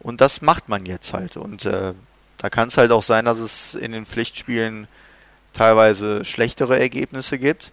und 0.00 0.20
das 0.20 0.40
macht 0.40 0.68
man 0.68 0.86
jetzt 0.86 1.12
halt. 1.12 1.36
Und 1.36 1.66
äh, 1.66 1.94
da 2.38 2.50
kann 2.50 2.68
es 2.68 2.76
halt 2.76 2.90
auch 2.90 3.02
sein, 3.02 3.24
dass 3.24 3.38
es 3.38 3.74
in 3.74 3.92
den 3.92 4.06
Pflichtspielen 4.06 4.88
teilweise 5.52 6.24
schlechtere 6.24 6.78
Ergebnisse 6.78 7.38
gibt. 7.38 7.70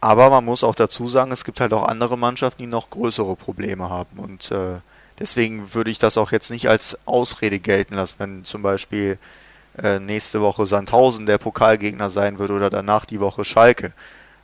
Aber 0.00 0.30
man 0.30 0.44
muss 0.44 0.64
auch 0.64 0.74
dazu 0.74 1.08
sagen, 1.08 1.32
es 1.32 1.44
gibt 1.44 1.60
halt 1.60 1.72
auch 1.72 1.86
andere 1.86 2.18
Mannschaften, 2.18 2.62
die 2.62 2.68
noch 2.68 2.90
größere 2.90 3.36
Probleme 3.36 3.88
haben. 3.88 4.18
Und 4.18 4.50
äh, 4.50 4.80
deswegen 5.18 5.74
würde 5.74 5.90
ich 5.90 5.98
das 5.98 6.18
auch 6.18 6.32
jetzt 6.32 6.50
nicht 6.50 6.68
als 6.68 6.96
Ausrede 7.06 7.58
gelten 7.58 7.94
lassen, 7.94 8.14
wenn 8.18 8.44
zum 8.44 8.62
Beispiel 8.62 9.18
äh, 9.80 9.98
nächste 9.98 10.40
Woche 10.40 10.66
Sandhausen 10.66 11.26
der 11.26 11.38
Pokalgegner 11.38 12.10
sein 12.10 12.38
wird 12.38 12.50
oder 12.50 12.70
danach 12.70 13.04
die 13.04 13.20
Woche 13.20 13.44
Schalke. 13.44 13.92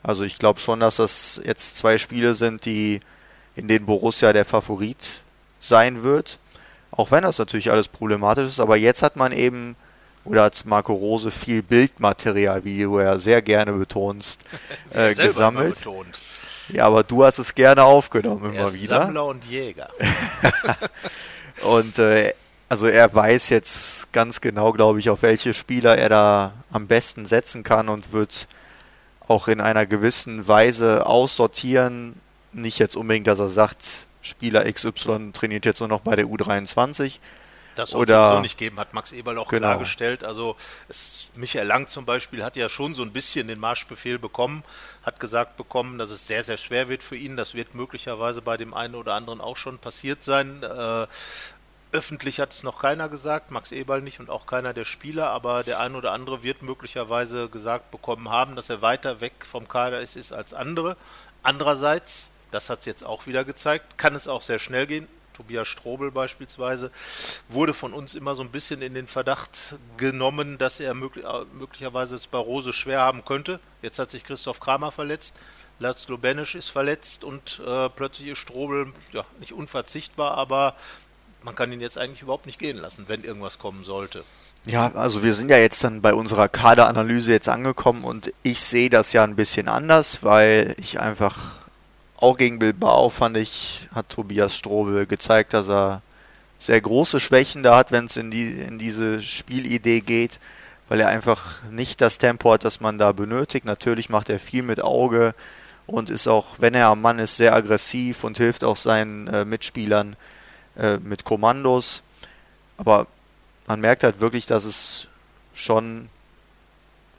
Also 0.02 0.22
ich 0.24 0.38
glaube 0.38 0.60
schon, 0.60 0.80
dass 0.80 0.96
das 0.96 1.40
jetzt 1.44 1.76
zwei 1.76 1.98
Spiele 1.98 2.34
sind, 2.34 2.64
die 2.64 3.00
in 3.56 3.68
denen 3.68 3.86
Borussia 3.86 4.32
der 4.32 4.44
Favorit 4.44 5.22
sein 5.58 6.02
wird. 6.02 6.38
Auch 6.90 7.10
wenn 7.10 7.24
das 7.24 7.38
natürlich 7.38 7.70
alles 7.70 7.88
problematisch 7.88 8.46
ist, 8.46 8.60
aber 8.60 8.76
jetzt 8.76 9.02
hat 9.02 9.16
man 9.16 9.32
eben, 9.32 9.76
oder 10.24 10.44
hat 10.44 10.64
Marco 10.64 10.94
Rose 10.94 11.30
viel 11.30 11.62
Bildmaterial, 11.62 12.64
wie 12.64 12.82
du 12.82 13.00
ja 13.00 13.18
sehr 13.18 13.42
gerne 13.42 13.72
betonst, 13.72 14.40
äh, 14.94 15.14
gesammelt. 15.14 15.84
Ja, 16.70 16.86
aber 16.86 17.02
du 17.02 17.24
hast 17.24 17.38
es 17.38 17.54
gerne 17.54 17.82
aufgenommen 17.82 18.54
immer 18.54 18.72
wieder. 18.72 19.02
Sammler 19.02 19.26
und 19.26 19.44
Jäger. 19.44 19.88
und 21.62 21.98
äh, 21.98 22.32
also 22.68 22.86
er 22.86 23.12
weiß 23.14 23.48
jetzt 23.48 24.12
ganz 24.12 24.40
genau, 24.40 24.72
glaube 24.72 24.98
ich, 24.98 25.10
auf 25.10 25.22
welche 25.22 25.54
Spieler 25.54 25.96
er 25.96 26.08
da 26.08 26.52
am 26.70 26.86
besten 26.86 27.26
setzen 27.26 27.62
kann 27.62 27.88
und 27.88 28.12
wird 28.12 28.46
auch 29.26 29.48
in 29.48 29.60
einer 29.60 29.86
gewissen 29.86 30.46
Weise 30.48 31.06
aussortieren. 31.06 32.20
Nicht 32.52 32.78
jetzt 32.78 32.96
unbedingt, 32.96 33.26
dass 33.26 33.38
er 33.38 33.48
sagt, 33.48 34.06
Spieler 34.22 34.70
XY 34.70 35.32
trainiert 35.32 35.64
jetzt 35.64 35.80
nur 35.80 35.88
noch 35.88 36.00
bei 36.00 36.16
der 36.16 36.26
U23. 36.26 37.18
Das 37.78 37.90
soll 37.90 38.10
es 38.10 38.10
so 38.10 38.40
nicht 38.40 38.58
geben, 38.58 38.80
hat 38.80 38.92
Max 38.92 39.12
Eberl 39.12 39.38
auch 39.38 39.46
genau. 39.46 39.68
klargestellt. 39.68 40.24
Also 40.24 40.56
es, 40.88 41.28
Michael 41.36 41.68
Lang 41.68 41.88
zum 41.88 42.04
Beispiel 42.04 42.42
hat 42.42 42.56
ja 42.56 42.68
schon 42.68 42.92
so 42.92 43.02
ein 43.02 43.12
bisschen 43.12 43.46
den 43.46 43.60
Marschbefehl 43.60 44.18
bekommen, 44.18 44.64
hat 45.04 45.20
gesagt 45.20 45.56
bekommen, 45.56 45.96
dass 45.96 46.10
es 46.10 46.26
sehr, 46.26 46.42
sehr 46.42 46.56
schwer 46.56 46.88
wird 46.88 47.04
für 47.04 47.16
ihn. 47.16 47.36
Das 47.36 47.54
wird 47.54 47.76
möglicherweise 47.76 48.42
bei 48.42 48.56
dem 48.56 48.74
einen 48.74 48.96
oder 48.96 49.14
anderen 49.14 49.40
auch 49.40 49.56
schon 49.56 49.78
passiert 49.78 50.24
sein. 50.24 50.60
Äh, 50.64 51.06
Öffentlich 51.90 52.38
hat 52.38 52.52
es 52.52 52.62
noch 52.62 52.80
keiner 52.80 53.08
gesagt, 53.08 53.50
Max 53.50 53.72
Eberl 53.72 54.02
nicht 54.02 54.20
und 54.20 54.28
auch 54.28 54.46
keiner 54.46 54.74
der 54.74 54.84
Spieler, 54.84 55.30
aber 55.30 55.62
der 55.62 55.80
ein 55.80 55.94
oder 55.94 56.12
andere 56.12 56.42
wird 56.42 56.62
möglicherweise 56.62 57.48
gesagt 57.48 57.90
bekommen 57.90 58.28
haben, 58.30 58.56
dass 58.56 58.68
er 58.68 58.82
weiter 58.82 59.22
weg 59.22 59.46
vom 59.50 59.68
Kader 59.68 60.00
ist, 60.00 60.14
ist 60.14 60.32
als 60.32 60.52
andere. 60.52 60.98
Andererseits, 61.42 62.30
das 62.50 62.68
hat 62.68 62.80
es 62.80 62.86
jetzt 62.86 63.04
auch 63.04 63.26
wieder 63.26 63.42
gezeigt, 63.44 63.96
kann 63.96 64.14
es 64.14 64.28
auch 64.28 64.42
sehr 64.42 64.58
schnell 64.58 64.86
gehen. 64.86 65.08
Tobias 65.34 65.68
Strobel 65.68 66.10
beispielsweise, 66.10 66.90
wurde 67.48 67.72
von 67.72 67.94
uns 67.94 68.14
immer 68.14 68.34
so 68.34 68.42
ein 68.42 68.50
bisschen 68.50 68.82
in 68.82 68.92
den 68.92 69.06
Verdacht 69.06 69.76
genommen, 69.96 70.58
dass 70.58 70.80
er 70.80 70.92
möglich, 70.92 71.24
äh, 71.24 71.44
möglicherweise 71.54 72.16
es 72.16 72.26
bei 72.26 72.38
Rose 72.38 72.74
schwer 72.74 73.00
haben 73.00 73.24
könnte. 73.24 73.60
Jetzt 73.80 73.98
hat 73.98 74.10
sich 74.10 74.24
Christoph 74.24 74.60
Kramer 74.60 74.92
verletzt. 74.92 75.36
Laszlo 75.78 76.18
Benisch 76.18 76.56
ist 76.56 76.68
verletzt 76.70 77.22
und 77.22 77.62
äh, 77.64 77.88
plötzlich 77.88 78.28
ist 78.28 78.38
Strobel 78.38 78.92
ja, 79.12 79.24
nicht 79.38 79.52
unverzichtbar, 79.52 80.36
aber 80.36 80.74
man 81.42 81.54
kann 81.54 81.72
ihn 81.72 81.80
jetzt 81.80 81.98
eigentlich 81.98 82.22
überhaupt 82.22 82.46
nicht 82.46 82.58
gehen 82.58 82.78
lassen, 82.78 83.04
wenn 83.08 83.24
irgendwas 83.24 83.58
kommen 83.58 83.84
sollte. 83.84 84.24
Ja, 84.66 84.92
also 84.94 85.22
wir 85.22 85.34
sind 85.34 85.50
ja 85.50 85.58
jetzt 85.58 85.82
dann 85.84 86.02
bei 86.02 86.12
unserer 86.12 86.48
Kaderanalyse 86.48 87.32
jetzt 87.32 87.48
angekommen 87.48 88.04
und 88.04 88.32
ich 88.42 88.60
sehe 88.60 88.90
das 88.90 89.12
ja 89.12 89.24
ein 89.24 89.36
bisschen 89.36 89.68
anders, 89.68 90.22
weil 90.22 90.74
ich 90.78 91.00
einfach 91.00 91.56
auch 92.16 92.36
gegen 92.36 92.58
Bilbao 92.58 93.08
fand 93.08 93.36
ich, 93.36 93.88
hat 93.94 94.08
Tobias 94.08 94.56
Strobel 94.56 95.06
gezeigt, 95.06 95.54
dass 95.54 95.68
er 95.68 96.02
sehr 96.58 96.80
große 96.80 97.20
Schwächen 97.20 97.62
da 97.62 97.76
hat, 97.76 97.92
wenn 97.92 98.06
es 98.06 98.16
in, 98.16 98.30
die, 98.30 98.50
in 98.50 98.78
diese 98.78 99.22
Spielidee 99.22 100.00
geht, 100.00 100.40
weil 100.88 101.00
er 101.00 101.08
einfach 101.08 101.62
nicht 101.70 102.00
das 102.00 102.18
Tempo 102.18 102.52
hat, 102.52 102.64
das 102.64 102.80
man 102.80 102.98
da 102.98 103.12
benötigt. 103.12 103.64
Natürlich 103.64 104.08
macht 104.08 104.28
er 104.28 104.40
viel 104.40 104.64
mit 104.64 104.82
Auge 104.82 105.34
und 105.86 106.10
ist 106.10 106.26
auch, 106.26 106.56
wenn 106.58 106.74
er 106.74 106.88
am 106.88 107.00
Mann 107.00 107.20
ist, 107.20 107.36
sehr 107.36 107.54
aggressiv 107.54 108.24
und 108.24 108.38
hilft 108.38 108.64
auch 108.64 108.76
seinen 108.76 109.28
äh, 109.28 109.44
Mitspielern 109.44 110.16
äh, 110.78 110.98
mit 110.98 111.24
Kommandos. 111.24 112.02
Aber 112.76 113.06
man 113.66 113.80
merkt 113.80 114.04
halt 114.04 114.20
wirklich, 114.20 114.46
dass 114.46 114.64
es 114.64 115.08
schon 115.54 116.08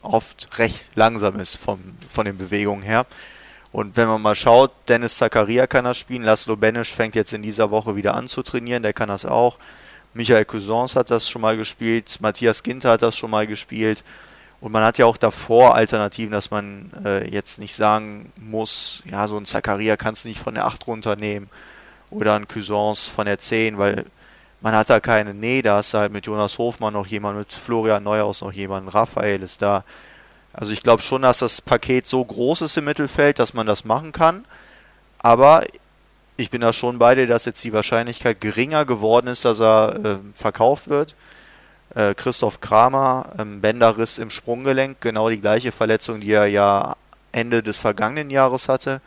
oft 0.01 0.58
recht 0.58 0.92
langsam 0.96 1.39
ist 1.39 1.58
vom, 1.58 1.80
von 2.08 2.25
den 2.25 2.38
Bewegungen 2.38 2.84
her. 2.84 3.06
Und 3.72 3.98
wenn 3.98 4.08
man 4.08 4.22
mal 4.22 4.36
schaut, 4.36 4.72
Dennis 4.88 5.18
Zakaria 5.18 5.68
kann 5.68 5.86
das 5.86 5.98
spielen, 5.98 6.24
Laszlo 6.24 6.56
Benisch 6.56 6.94
fängt 6.94 7.16
jetzt 7.16 7.34
in 7.34 7.44
dieser 7.44 7.70
Woche 7.70 7.96
wieder 7.96 8.16
an 8.16 8.28
zu 8.28 8.42
trainieren, 8.42 8.82
der 8.82 8.94
kann 8.94 9.10
das 9.10 9.25
auch. 9.25 9.60
Michael 10.13 10.46
Cousins 10.46 10.96
hat 10.96 11.12
das 11.12 11.30
schon 11.30 11.42
mal 11.42 11.56
gespielt, 11.56 12.18
Matthias 12.20 12.63
Ginter 12.63 12.92
hat 12.92 13.04
das 13.04 13.16
schon 13.16 13.30
mal 13.30 13.46
gespielt. 13.46 14.04
Und 14.60 14.72
man 14.72 14.84
hat 14.84 14.98
ja 14.98 15.06
auch 15.06 15.18
davor 15.18 15.75
Alternativen, 15.75 16.32
dass 16.32 16.51
man 16.51 16.92
äh, 17.06 17.30
jetzt 17.30 17.60
nicht 17.60 17.75
sagen 17.75 18.34
muss, 18.36 19.04
ja, 19.06 19.28
so 19.28 19.38
ein 19.38 19.46
Zakaria 19.46 19.96
kannst 19.96 20.25
du 20.25 20.30
nicht 20.30 20.42
von 20.42 20.56
der 20.56 20.66
8 20.66 20.88
runternehmen 20.88 21.50
oder 22.12 22.36
ein 22.36 22.48
Cousins 22.48 23.08
von 23.08 23.25
der 23.25 23.39
10, 23.39 23.78
weil 23.78 24.06
man 24.62 24.75
hat 24.75 24.89
da 24.89 25.00
keine. 25.00 25.34
Nee, 25.34 25.62
da 25.62 25.80
ist 25.80 25.94
halt 25.94 26.12
mit 26.12 26.25
Jonas 26.25 26.58
Hofmann 26.58 26.94
noch 26.94 27.08
jemand, 27.08 27.38
mit 27.38 27.54
Florian 27.54 28.04
Neuhaus 28.04 28.42
noch 28.42 28.51
jemand, 28.51 28.94
Raphael 28.94 29.42
ist 29.42 29.62
da. 29.62 29.84
Also 30.54 30.72
ich 30.72 30.84
glaube 30.84 31.01
schon, 31.01 31.22
dass 31.22 31.39
das 31.39 31.62
Paket 31.62 32.08
so 32.08 32.24
groß 32.24 32.62
ist 32.63 32.78
im 32.78 32.86
Mittelfeld, 32.86 33.39
dass 33.39 33.54
man 33.54 33.68
das 33.68 33.86
machen 33.86 34.12
kann. 34.12 34.46
Aber 35.20 35.63
ich 36.38 36.50
bin 36.50 36.62
da 36.62 36.74
schon 36.74 37.00
bei 37.00 37.16
dir, 37.16 37.28
dass 37.28 37.46
jetzt 37.46 37.63
die 37.63 37.74
Wahrscheinlichkeit 37.74 38.42
geringer 38.42 38.86
geworden 38.86 39.28
ist, 39.28 39.46
dass 39.46 39.60
er 39.60 39.96
äh, 40.04 40.18
verkauft 40.34 40.89
wird. 40.89 41.16
Äh, 41.96 42.13
Christoph 42.13 42.62
Kramer, 42.62 43.28
ähm, 43.38 43.62
Bänderriss 43.62 44.18
im 44.18 44.30
Sprunggelenk, 44.30 45.01
genau 45.01 45.30
die 45.30 45.42
gleiche 45.42 45.72
Verletzung, 45.72 46.22
die 46.22 46.32
er 46.32 46.48
ja 46.48 46.96
Ende 47.32 47.62
des 47.63 47.78
vergangenen 47.78 48.30
Jahres 48.30 48.70
hatte. 48.70 49.01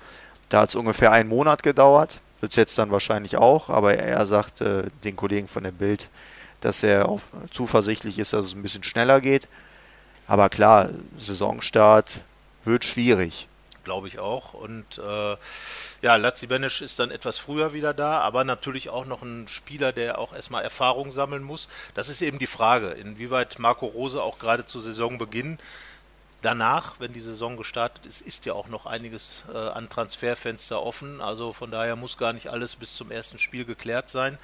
Da 0.49 0.63
hat 0.63 0.71
es 0.71 0.75
ungefähr 0.75 1.13
einen 1.13 1.29
Monat 1.29 1.63
gedauert. 1.63 2.21
Wird 2.43 2.51
es 2.51 2.57
jetzt 2.57 2.77
dann 2.77 2.91
wahrscheinlich 2.91 3.37
auch, 3.37 3.69
aber 3.69 3.95
er 3.95 4.27
sagt 4.27 4.63
äh, 4.63 4.83
den 5.05 5.15
Kollegen 5.15 5.47
von 5.47 5.63
der 5.63 5.71
Bild, 5.71 6.11
dass 6.61 6.83
er 6.83 7.09
auch 7.09 7.21
zuversichtlich 7.53 8.19
ist, 8.19 8.33
dass 8.33 8.47
es 8.47 8.55
ein 8.57 8.63
bisschen 8.63 8.83
schneller 8.83 9.21
geht. 9.21 9.49
Aber 10.27 10.49
klar, 10.49 10.89
Saisonstart 11.17 12.21
wird 12.65 12.85
schwierig. 12.85 13.47
Glaube 13.85 14.09
ich 14.09 14.19
auch. 14.19 14.55
Und 14.55 14.99
äh, 14.99 15.37
ja, 16.03 16.17
Lazzi 16.17 16.49
Benisch 16.49 16.83
ist 16.83 16.99
dann 16.99 17.13
etwas 17.13 17.39
früher 17.39 17.75
wieder 17.75 17.95
da, 17.95 18.19
aber 18.23 18.43
natürlich 18.43 18.91
auch 18.91 19.05
noch 19.05 19.23
ein 19.23 19.47
Spieler, 19.47 19.93
der 19.93 20.19
auch 20.19 20.33
erstmal 20.33 20.65
Erfahrung 20.65 21.13
sammeln 21.13 21.45
muss. 21.45 21.69
Das 21.95 22.09
ist 22.09 22.23
eben 22.23 22.41
die 22.41 22.49
Frage, 22.49 22.89
inwieweit 22.89 23.61
Marco 23.61 23.87
Rose 23.87 24.21
auch 24.21 24.41
gerade 24.41 24.67
zu 24.67 24.81
Saisonbeginn 24.81 25.59
danach, 26.43 26.97
wenn 26.99 27.13
die 27.13 27.21
Saison 27.21 27.57
gestartet 27.57 28.07
ist, 28.07 28.21
ist 28.21 28.45
ja 28.47 28.53
auch 28.53 28.69
noch 28.69 28.87
einiges 28.87 29.45
äh, 29.53 29.57
an 29.57 29.89
Transferfenster 29.89 30.83
offen. 30.83 31.21
Also 31.21 31.53
von 31.53 31.71
daher 31.71 31.97
muss 31.97 32.19
gar 32.19 32.33
nicht 32.33 32.49
alles 32.49 32.77
bis 32.77 32.95
zum 32.95 33.11
ersten 33.11 33.39
Spiel 33.39 33.65
geklärt 33.65 34.11
sein. 34.11 34.39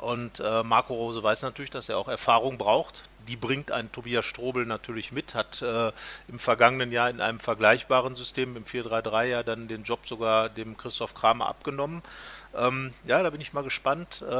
Und 0.00 0.40
äh, 0.40 0.62
Marco 0.62 0.94
Rose 0.94 1.22
weiß 1.22 1.42
natürlich, 1.42 1.70
dass 1.70 1.88
er 1.88 1.98
auch 1.98 2.08
Erfahrung 2.08 2.56
braucht. 2.56 3.02
Die 3.28 3.36
bringt 3.36 3.70
ein 3.70 3.92
Tobias 3.92 4.24
Strobel 4.24 4.66
natürlich 4.66 5.12
mit, 5.12 5.34
hat 5.34 5.62
äh, 5.62 5.92
im 6.28 6.38
vergangenen 6.38 6.90
Jahr 6.90 7.10
in 7.10 7.20
einem 7.20 7.38
vergleichbaren 7.38 8.16
System, 8.16 8.56
im 8.56 8.64
4-3-3 8.64 9.24
ja 9.24 9.42
dann 9.42 9.68
den 9.68 9.84
Job 9.84 10.06
sogar 10.06 10.48
dem 10.48 10.76
Christoph 10.76 11.14
Kramer 11.14 11.46
abgenommen. 11.46 12.02
Ähm, 12.54 12.92
ja, 13.06 13.22
da 13.22 13.30
bin 13.30 13.40
ich 13.40 13.52
mal 13.52 13.64
gespannt, 13.64 14.22
äh, 14.22 14.34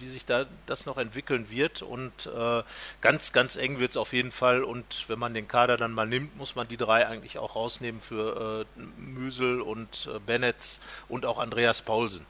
wie 0.00 0.06
sich 0.06 0.24
da 0.24 0.46
das 0.66 0.86
noch 0.86 0.96
entwickeln 0.96 1.50
wird. 1.50 1.82
Und 1.82 2.26
äh, 2.26 2.62
ganz, 3.00 3.32
ganz 3.32 3.56
eng 3.56 3.78
wird 3.78 3.90
es 3.90 3.96
auf 3.96 4.12
jeden 4.12 4.32
Fall. 4.32 4.64
Und 4.64 5.04
wenn 5.08 5.18
man 5.18 5.34
den 5.34 5.48
Kader 5.48 5.76
dann 5.76 5.92
mal 5.92 6.06
nimmt, 6.06 6.36
muss 6.36 6.56
man 6.56 6.68
die 6.68 6.76
drei 6.76 7.06
eigentlich 7.06 7.38
auch 7.38 7.56
rausnehmen 7.56 8.00
für 8.00 8.66
äh, 8.76 8.80
Müsel 9.00 9.60
und 9.60 10.08
äh, 10.14 10.18
Bennetz 10.18 10.80
und 11.08 11.26
auch 11.26 11.38
Andreas 11.38 11.82
Paulsen. 11.82 12.24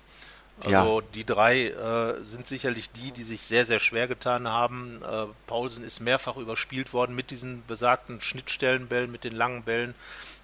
Also 0.60 1.00
ja. 1.00 1.06
die 1.14 1.24
drei 1.24 1.68
äh, 1.68 2.22
sind 2.24 2.48
sicherlich 2.48 2.90
die, 2.90 3.12
die 3.12 3.22
sich 3.22 3.42
sehr, 3.42 3.64
sehr 3.64 3.78
schwer 3.78 4.08
getan 4.08 4.48
haben. 4.48 5.00
Äh, 5.02 5.26
Paulsen 5.46 5.84
ist 5.84 6.00
mehrfach 6.00 6.36
überspielt 6.36 6.92
worden 6.92 7.14
mit 7.14 7.30
diesen 7.30 7.64
besagten 7.66 8.20
Schnittstellenbällen, 8.20 9.10
mit 9.12 9.22
den 9.22 9.36
langen 9.36 9.62
Bällen 9.62 9.94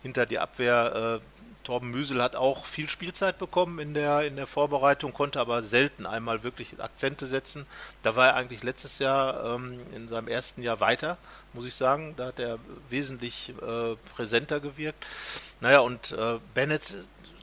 hinter 0.03 0.27
die 0.27 0.39
Abwehr. 0.39 1.21
Äh, 1.21 1.45
Torben 1.65 1.91
Müsel 1.91 2.23
hat 2.23 2.37
auch 2.37 2.67
viel 2.67 2.89
Spielzeit 2.89 3.39
bekommen 3.39 3.79
in 3.79 3.95
der, 3.95 4.27
in 4.27 4.37
der 4.37 4.47
Vorbereitung, 4.47 5.13
konnte 5.13 5.41
aber 5.41 5.63
selten 5.63 6.07
einmal 6.07 6.43
wirklich 6.43 6.81
Akzente 6.81 7.27
setzen. 7.27 7.67
Da 8.03 8.15
war 8.15 8.29
er 8.29 8.37
eigentlich 8.37 8.63
letztes 8.63 8.99
Jahr 8.99 9.57
ähm, 9.57 9.81
in 9.95 10.07
seinem 10.09 10.29
ersten 10.29 10.63
Jahr 10.63 10.81
weiter, 10.81 11.19
muss 11.55 11.65
ich 11.65 11.75
sagen. 11.75 12.15
Da 12.17 12.27
hat 12.27 12.39
er 12.39 12.59
wesentlich 12.89 13.53
äh, 13.63 13.97
präsenter 14.15 14.61
gewirkt. 14.61 15.05
Naja, 15.61 15.81
und 15.81 16.13
äh, 16.13 16.39
Bennett, 16.53 16.95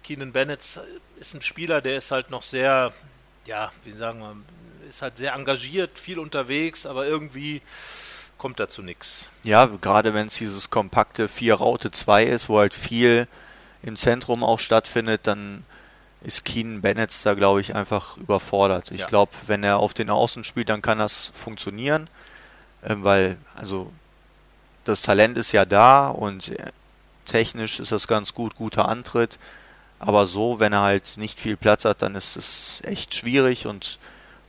Keenan 0.04 0.32
Bennett 0.32 0.80
ist 1.18 1.34
ein 1.34 1.42
Spieler, 1.42 1.82
der 1.82 1.98
ist 1.98 2.12
halt 2.12 2.30
noch 2.30 2.44
sehr, 2.44 2.94
ja, 3.46 3.72
wie 3.84 3.92
sagen 3.92 4.20
wir, 4.20 4.36
ist 4.88 5.02
halt 5.02 5.18
sehr 5.18 5.34
engagiert, 5.34 5.98
viel 5.98 6.20
unterwegs, 6.20 6.86
aber 6.86 7.06
irgendwie 7.08 7.62
kommt 8.38 8.60
dazu 8.60 8.82
nichts. 8.82 9.30
Ja, 9.44 9.68
gerade 9.68 10.14
wenn 10.14 10.28
es 10.28 10.36
dieses 10.36 10.70
kompakte 10.70 11.28
4 11.28 11.56
Raute 11.56 11.92
2 11.92 12.24
ist, 12.26 12.50
wo 12.50 12.60
halt 12.60 12.74
viel 12.74 13.28
im 13.84 13.98
Zentrum 13.98 14.44
auch 14.44 14.60
stattfindet, 14.60 15.22
dann 15.24 15.64
ist 16.24 16.46
Keenan 16.46 16.82
Bennett 16.82 17.12
da, 17.24 17.34
glaube 17.34 17.62
ich, 17.62 17.76
einfach 17.76 18.18
überfordert. 18.18 18.92
Ich 18.92 19.02
ja. 19.02 19.08
glaube, 19.08 19.32
wenn 19.48 19.64
er 19.64 19.78
auf 19.78 19.94
den 19.94 20.10
Außen 20.10 20.44
spielt, 20.44 20.70
dann 20.70 20.82
kann 20.82 21.00
das 21.00 21.32
funktionieren, 21.34 22.10
äh, 22.84 22.96
weil, 22.98 23.38
also, 23.56 23.92
das 24.84 25.02
Talent 25.02 25.38
ist 25.38 25.52
ja 25.52 25.66
da 25.66 26.10
und 26.10 26.50
äh, 26.50 26.72
technisch 27.26 27.80
ist 27.80 27.92
das 27.92 28.08
ganz 28.08 28.34
gut, 28.34 28.56
guter 28.56 28.88
Antritt. 28.88 29.40
Aber 30.00 30.26
so, 30.26 30.60
wenn 30.60 30.74
er 30.74 30.82
halt 30.82 31.18
nicht 31.18 31.40
viel 31.40 31.58
Platz 31.58 31.86
hat, 31.86 32.02
dann 32.02 32.16
ist 32.16 32.36
es 32.36 32.82
echt 32.84 33.14
schwierig 33.14 33.68
und 33.68 34.00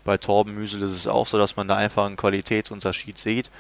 bei 0.05 0.17
Torben 0.17 0.55
Müsel 0.55 0.83
ist 0.83 0.93
es 0.93 1.07
auch 1.07 1.27
so, 1.27 1.39
dass 1.39 1.57
man 1.57 1.69
da 1.69 1.77
einfach 1.77 2.07
einen 2.07 2.17
Qualitätsunterschied 2.17 3.19
sieht. 3.19 3.51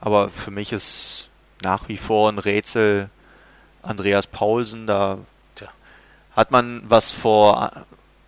Aber 0.00 0.28
für 0.28 0.50
mich 0.50 0.72
ist 0.72 1.30
nach 1.62 1.88
wie 1.88 1.96
vor 1.96 2.30
ein 2.30 2.38
Rätsel, 2.38 3.08
Andreas 3.86 4.26
Paulsen, 4.26 4.86
da 4.86 5.18
Tja. 5.54 5.68
hat 6.32 6.50
man 6.50 6.82
was 6.88 7.12
vor 7.12 7.72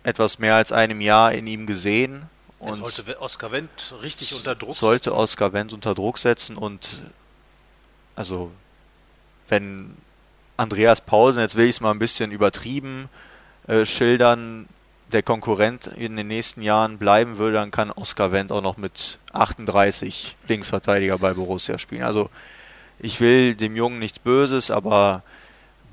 etwas 0.03 0.39
mehr 0.39 0.55
als 0.55 0.71
einem 0.71 1.01
Jahr 1.01 1.31
in 1.33 1.47
ihm 1.47 1.65
gesehen. 1.65 2.23
Und 2.59 2.75
sollte 2.75 3.21
Oskar 3.21 3.51
Wendt 3.51 3.93
richtig 4.01 4.33
unter 4.33 4.55
Druck 4.55 4.75
sollte 4.75 5.05
setzen. 5.05 5.15
Sollte 5.15 5.15
Oskar 5.15 5.53
Wendt 5.53 5.73
unter 5.73 5.95
Druck 5.95 6.17
setzen 6.17 6.57
und 6.57 7.01
also 8.15 8.51
wenn 9.47 9.95
Andreas 10.57 11.01
Paulsen, 11.01 11.41
jetzt 11.41 11.55
will 11.55 11.65
ich 11.65 11.71
es 11.71 11.81
mal 11.81 11.91
ein 11.91 11.99
bisschen 11.99 12.31
übertrieben 12.31 13.09
äh, 13.67 13.85
schildern, 13.85 14.67
der 15.11 15.23
Konkurrent 15.23 15.87
in 15.87 16.15
den 16.15 16.27
nächsten 16.27 16.61
Jahren 16.61 16.97
bleiben 16.97 17.37
würde, 17.37 17.53
dann 17.53 17.71
kann 17.71 17.91
Oskar 17.91 18.31
Wendt 18.31 18.51
auch 18.51 18.61
noch 18.61 18.77
mit 18.77 19.19
38 19.33 20.35
Linksverteidiger 20.47 21.17
bei 21.17 21.33
Borussia 21.33 21.79
spielen. 21.79 22.03
Also 22.03 22.29
ich 22.99 23.19
will 23.19 23.55
dem 23.55 23.75
Jungen 23.75 23.99
nichts 23.99 24.19
Böses, 24.19 24.69
aber 24.69 25.23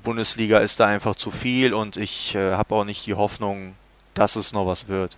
Bundesliga 0.07 0.59
ist 0.59 0.79
da 0.79 0.87
einfach 0.87 1.17
zu 1.17 1.31
viel 1.31 1.73
und 1.73 1.97
ich 1.97 2.33
äh, 2.33 2.53
habe 2.53 2.73
auch 2.75 2.85
nicht 2.85 3.05
die 3.05 3.13
Hoffnung, 3.13 3.75
dass 4.13 4.37
es 4.37 4.53
noch 4.53 4.65
was 4.65 4.87
wird. 4.87 5.17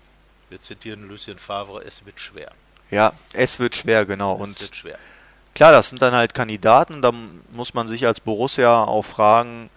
Wir 0.50 0.60
zitieren 0.60 1.08
Lucien 1.08 1.38
Favre, 1.38 1.84
es 1.86 2.08
wird 2.08 2.20
schwer. 2.20 2.52
Ja, 2.90 3.14
es 3.34 3.60
wird 3.60 3.76
schwer, 3.76 4.08
genau. 4.08 4.38
Es 4.38 4.42
und 4.42 4.62
wird 4.62 4.76
schwer. 4.76 4.98
Klar, 5.54 5.74
das 5.74 5.90
sind 5.90 6.02
dann 6.02 6.16
halt 6.16 6.34
Kandidaten, 6.34 7.04
da 7.04 7.14
muss 7.52 7.76
man 7.76 7.88
sich 7.88 8.08
als 8.08 8.20
Borussia 8.20 8.84
auch 8.84 9.06
fragen, 9.06 9.70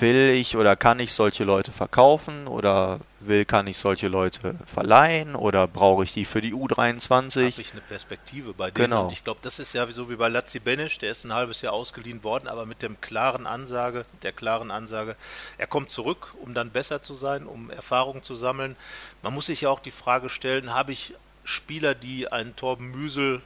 will 0.00 0.30
ich 0.30 0.56
oder 0.56 0.76
kann 0.76 1.00
ich 1.00 1.12
solche 1.12 1.44
Leute 1.44 1.72
verkaufen 1.72 2.46
oder 2.46 3.00
will, 3.20 3.44
kann 3.44 3.66
ich 3.66 3.78
solche 3.78 4.08
Leute 4.08 4.56
verleihen 4.66 5.34
oder 5.34 5.66
brauche 5.66 6.04
ich 6.04 6.12
die 6.12 6.24
für 6.24 6.40
die 6.40 6.54
U23? 6.54 7.52
Habe 7.52 7.60
ich 7.60 7.72
eine 7.72 7.80
Perspektive 7.80 8.52
bei 8.52 8.70
denen. 8.70 8.90
Genau. 8.90 9.04
Und 9.06 9.12
ich 9.12 9.24
glaube, 9.24 9.40
das 9.42 9.58
ist 9.58 9.72
ja 9.72 9.86
so 9.86 10.10
wie 10.10 10.16
bei 10.16 10.28
Lazzi 10.28 10.58
Benisch, 10.58 10.98
der 10.98 11.10
ist 11.10 11.24
ein 11.24 11.32
halbes 11.32 11.62
Jahr 11.62 11.72
ausgeliehen 11.72 12.24
worden, 12.24 12.48
aber 12.48 12.66
mit 12.66 12.82
dem 12.82 13.00
klaren 13.00 13.46
Ansage, 13.46 14.04
der 14.22 14.32
klaren 14.32 14.70
Ansage, 14.70 15.16
er 15.58 15.66
kommt 15.66 15.90
zurück, 15.90 16.34
um 16.42 16.54
dann 16.54 16.70
besser 16.70 17.02
zu 17.02 17.14
sein, 17.14 17.46
um 17.46 17.70
Erfahrung 17.70 18.22
zu 18.22 18.36
sammeln. 18.36 18.76
Man 19.22 19.34
muss 19.34 19.46
sich 19.46 19.62
ja 19.62 19.70
auch 19.70 19.80
die 19.80 19.90
Frage 19.90 20.28
stellen, 20.28 20.74
habe 20.74 20.92
ich 20.92 21.14
Spieler, 21.44 21.94
die 21.94 22.30
einen 22.30 22.56
Torben 22.56 22.90
Müsel 22.90 23.42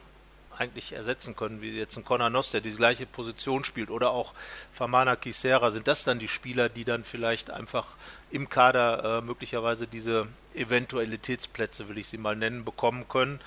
eigentlich 0.58 0.92
ersetzen 0.92 1.36
können, 1.36 1.62
wie 1.62 1.70
jetzt 1.70 1.96
ein 1.96 2.04
Conor 2.04 2.30
Noss, 2.30 2.50
der 2.50 2.60
die 2.60 2.74
gleiche 2.74 3.06
Position 3.06 3.64
spielt, 3.64 3.90
oder 3.90 4.10
auch 4.10 4.34
Famana 4.72 5.16
Kisera, 5.16 5.70
sind 5.70 5.88
das 5.88 6.04
dann 6.04 6.18
die 6.18 6.28
Spieler, 6.28 6.68
die 6.68 6.84
dann 6.84 7.04
vielleicht 7.04 7.50
einfach 7.50 7.96
im 8.30 8.48
Kader 8.48 9.18
äh, 9.18 9.22
möglicherweise 9.22 9.86
diese 9.86 10.26
Eventualitätsplätze, 10.54 11.88
will 11.88 11.98
ich 11.98 12.08
sie 12.08 12.18
mal 12.18 12.36
nennen, 12.36 12.64
bekommen 12.64 13.08
können. 13.08 13.40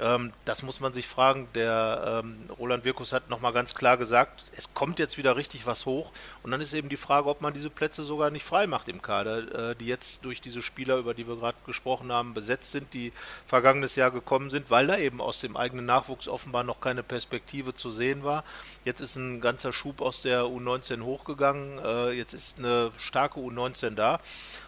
Ähm, 0.00 0.32
das 0.44 0.62
muss 0.62 0.80
man 0.80 0.92
sich 0.92 1.06
fragen. 1.06 1.48
Der 1.54 2.22
ähm, 2.24 2.50
Roland 2.58 2.84
Wirkus 2.84 3.12
hat 3.12 3.30
nochmal 3.30 3.52
ganz 3.52 3.74
klar 3.74 3.96
gesagt, 3.96 4.44
es 4.56 4.74
kommt 4.74 4.98
jetzt 4.98 5.18
wieder 5.18 5.36
richtig 5.36 5.66
was 5.66 5.86
hoch. 5.86 6.12
Und 6.42 6.50
dann 6.50 6.60
ist 6.60 6.72
eben 6.72 6.88
die 6.88 6.96
Frage, 6.96 7.28
ob 7.28 7.40
man 7.40 7.54
diese 7.54 7.70
Plätze 7.70 8.04
sogar 8.04 8.30
nicht 8.30 8.44
frei 8.44 8.66
macht 8.66 8.88
im 8.88 9.02
Kader, 9.02 9.70
äh, 9.70 9.76
die 9.76 9.86
jetzt 9.86 10.24
durch 10.24 10.40
diese 10.40 10.62
Spieler, 10.62 10.96
über 10.96 11.14
die 11.14 11.28
wir 11.28 11.36
gerade 11.36 11.56
gesprochen 11.66 12.12
haben, 12.12 12.34
besetzt 12.34 12.72
sind, 12.72 12.92
die 12.92 13.12
vergangenes 13.46 13.94
Jahr 13.94 14.10
gekommen 14.10 14.50
sind, 14.50 14.70
weil 14.70 14.86
da 14.86 14.98
eben 14.98 15.20
aus 15.20 15.40
dem 15.40 15.56
eigenen 15.56 15.86
Nachwuchs 15.86 16.26
offenbar 16.28 16.64
noch 16.64 16.80
keine 16.80 17.02
Perspektive 17.02 17.74
zu 17.74 17.90
sehen 17.90 18.24
war. 18.24 18.44
Jetzt 18.84 19.00
ist 19.00 19.16
ein 19.16 19.40
ganzer 19.40 19.72
Schub 19.72 20.00
aus 20.00 20.22
der 20.22 20.42
U19 20.42 21.02
hochgegangen. 21.02 21.78
Äh, 21.78 22.10
jetzt 22.12 22.34
ist 22.34 22.58
eine 22.58 22.90
starke 22.96 23.38
U19 23.38 23.90
da. 23.90 24.20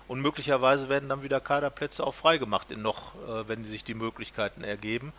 Und 0.09 0.21
möglicherweise 0.21 0.89
werden 0.89 1.09
dann 1.09 1.25
wieder 1.25 1.41
Kaderplätze 1.41 2.07
auch 2.07 2.15
freigemacht, 2.15 2.71
in 2.71 2.81
noch, 2.81 3.15
äh, 3.27 3.49
wenn 3.49 3.65
sich 3.65 3.83
die 3.83 3.95
Möglichkeiten 3.95 4.63
ergeben. 4.63 5.13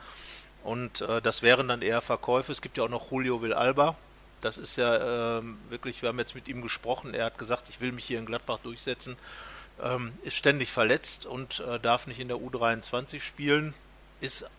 Und 0.64 1.02
äh, 1.02 1.22
das 1.22 1.42
wären 1.42 1.68
dann 1.68 1.82
eher 1.82 2.02
Verkäufe. 2.02 2.52
Es 2.52 2.62
gibt 2.62 2.78
ja 2.78 2.84
auch 2.84 2.90
noch 2.90 3.12
Julio 3.12 3.42
Villalba. 3.42 3.96
Das 4.42 4.58
ist 4.58 4.78
ja 4.78 5.38
ähm, 5.38 5.58
wirklich, 5.70 6.02
wir 6.02 6.10
haben 6.10 6.20
jetzt 6.20 6.36
mit 6.36 6.48
ihm 6.48 6.62
gesprochen. 6.62 7.14
Er 7.14 7.26
hat 7.26 7.38
gesagt, 7.38 7.70
ich 7.70 7.82
will 7.82 7.92
mich 7.92 8.06
hier 8.06 8.20
in 8.20 8.26
Gladbach 8.26 8.60
durchsetzen. 8.62 9.16
Ähm, 9.82 10.14
ist 10.24 10.36
ständig 10.36 10.72
verletzt 10.72 11.26
und 11.26 11.60
äh, 11.62 11.80
darf 11.80 12.08
nicht 12.08 12.20
in 12.20 12.28
der 12.28 12.38
U23 12.38 13.20
spielen. 13.22 13.74
Ist 14.20 14.50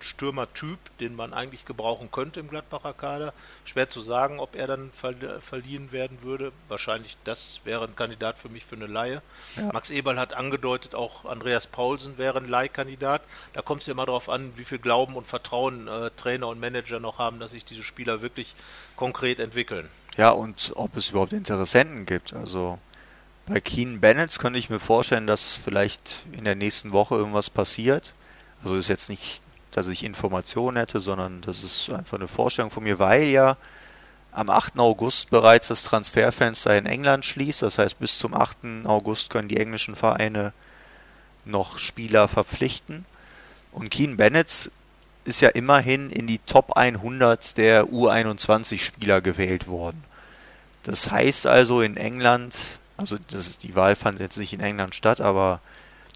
Stürmertyp, 0.00 0.78
den 0.98 1.14
man 1.14 1.32
eigentlich 1.32 1.64
gebrauchen 1.64 2.10
könnte 2.10 2.40
im 2.40 2.48
Gladbacher 2.48 2.92
Kader. 2.92 3.32
Schwer 3.64 3.88
zu 3.88 4.00
sagen, 4.00 4.40
ob 4.40 4.56
er 4.56 4.66
dann 4.66 4.90
verliehen 4.92 5.92
werden 5.92 6.22
würde. 6.22 6.52
Wahrscheinlich 6.68 7.16
das 7.24 7.60
wäre 7.64 7.84
ein 7.84 7.96
Kandidat 7.96 8.38
für 8.38 8.48
mich 8.48 8.64
für 8.64 8.76
eine 8.76 8.86
Laie. 8.86 9.22
Ja. 9.56 9.72
Max 9.72 9.90
Eberl 9.90 10.18
hat 10.18 10.34
angedeutet, 10.34 10.94
auch 10.94 11.24
Andreas 11.24 11.66
Paulsen 11.66 12.18
wäre 12.18 12.38
ein 12.38 12.48
Leihkandidat. 12.48 13.22
Da 13.52 13.62
kommt 13.62 13.82
es 13.82 13.86
ja 13.86 13.92
immer 13.92 14.06
darauf 14.06 14.28
an, 14.28 14.52
wie 14.56 14.64
viel 14.64 14.78
Glauben 14.78 15.14
und 15.14 15.26
Vertrauen 15.26 15.88
äh, 15.88 16.10
Trainer 16.16 16.48
und 16.48 16.60
Manager 16.60 17.00
noch 17.00 17.18
haben, 17.18 17.40
dass 17.40 17.52
sich 17.52 17.64
diese 17.64 17.82
Spieler 17.82 18.22
wirklich 18.22 18.54
konkret 18.96 19.40
entwickeln. 19.40 19.88
Ja, 20.16 20.30
und 20.30 20.72
ob 20.76 20.96
es 20.96 21.10
überhaupt 21.10 21.32
Interessenten 21.32 22.06
gibt. 22.06 22.32
Also 22.32 22.78
bei 23.46 23.60
Keen 23.60 24.00
Bennett 24.00 24.38
könnte 24.38 24.58
ich 24.58 24.70
mir 24.70 24.80
vorstellen, 24.80 25.26
dass 25.26 25.54
vielleicht 25.54 26.24
in 26.32 26.44
der 26.44 26.54
nächsten 26.54 26.92
Woche 26.92 27.14
irgendwas 27.14 27.50
passiert. 27.50 28.12
Also 28.62 28.76
ist 28.76 28.88
jetzt 28.88 29.08
nicht 29.08 29.40
dass 29.76 29.88
ich 29.88 30.02
Informationen 30.04 30.78
hätte, 30.78 31.00
sondern 31.00 31.42
das 31.42 31.62
ist 31.62 31.90
einfach 31.90 32.16
eine 32.16 32.28
Vorstellung 32.28 32.70
von 32.70 32.82
mir, 32.82 32.98
weil 32.98 33.24
ja 33.24 33.58
am 34.32 34.48
8. 34.48 34.78
August 34.78 35.30
bereits 35.30 35.68
das 35.68 35.84
Transferfenster 35.84 36.76
in 36.76 36.86
England 36.86 37.26
schließt. 37.26 37.60
Das 37.60 37.78
heißt, 37.78 37.98
bis 37.98 38.18
zum 38.18 38.32
8. 38.32 38.84
August 38.84 39.28
können 39.28 39.48
die 39.48 39.58
englischen 39.58 39.94
Vereine 39.94 40.54
noch 41.44 41.76
Spieler 41.78 42.26
verpflichten. 42.26 43.04
Und 43.70 43.90
Keen 43.90 44.16
Bennett 44.16 44.70
ist 45.24 45.40
ja 45.40 45.50
immerhin 45.50 46.08
in 46.10 46.26
die 46.26 46.38
Top 46.38 46.76
100 46.76 47.58
der 47.58 47.84
U21-Spieler 47.84 49.20
gewählt 49.20 49.68
worden. 49.68 50.04
Das 50.84 51.10
heißt 51.10 51.46
also 51.46 51.82
in 51.82 51.98
England, 51.98 52.78
also 52.96 53.18
das 53.30 53.58
die 53.58 53.74
Wahl 53.74 53.94
fand 53.94 54.20
jetzt 54.20 54.38
nicht 54.38 54.54
in 54.54 54.60
England 54.60 54.94
statt, 54.94 55.20
aber 55.20 55.60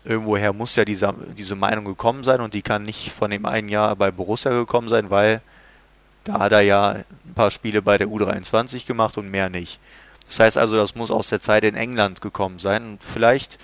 irgendwoher 0.04 0.52
muss 0.52 0.76
ja 0.76 0.85
diese, 0.85 1.14
diese 1.37 1.57
Meinung 1.57 1.85
gekommen 1.85 2.25
sein 2.25 2.40
und 2.40 2.54
die 2.54 2.62
kann 2.62 2.85
nicht 2.85 3.12
von 3.12 3.30
dem 3.30 3.45
einen 3.45 3.69
Jahr 3.69 3.95
bei 3.97 4.11
Borussia 4.11 4.50
gekommen 4.50 4.88
sein, 4.88 5.11
weil 5.11 5.42
da 6.25 6.40
hat 6.40 6.52
er 6.52 6.61
ja 6.61 6.90
ein 6.90 7.35
paar 7.35 7.50
Spiele 7.50 7.83
bei 7.83 7.99
der 7.99 8.09
U23 8.09 8.87
gemacht 8.87 9.19
und 9.19 9.30
mehr 9.30 9.49
nicht. 9.49 9.78
Das 10.28 10.38
heißt 10.38 10.59
also, 10.59 10.76
das 10.76 10.95
muss 10.95 11.11
aus 11.11 11.28
der 11.28 11.40
Zeit 11.40 11.64
in 11.64 11.75
England 11.75 12.20
gekommen 12.20 12.59
sein. 12.59 12.85
Und 12.85 13.05
vielleicht 13.05 13.59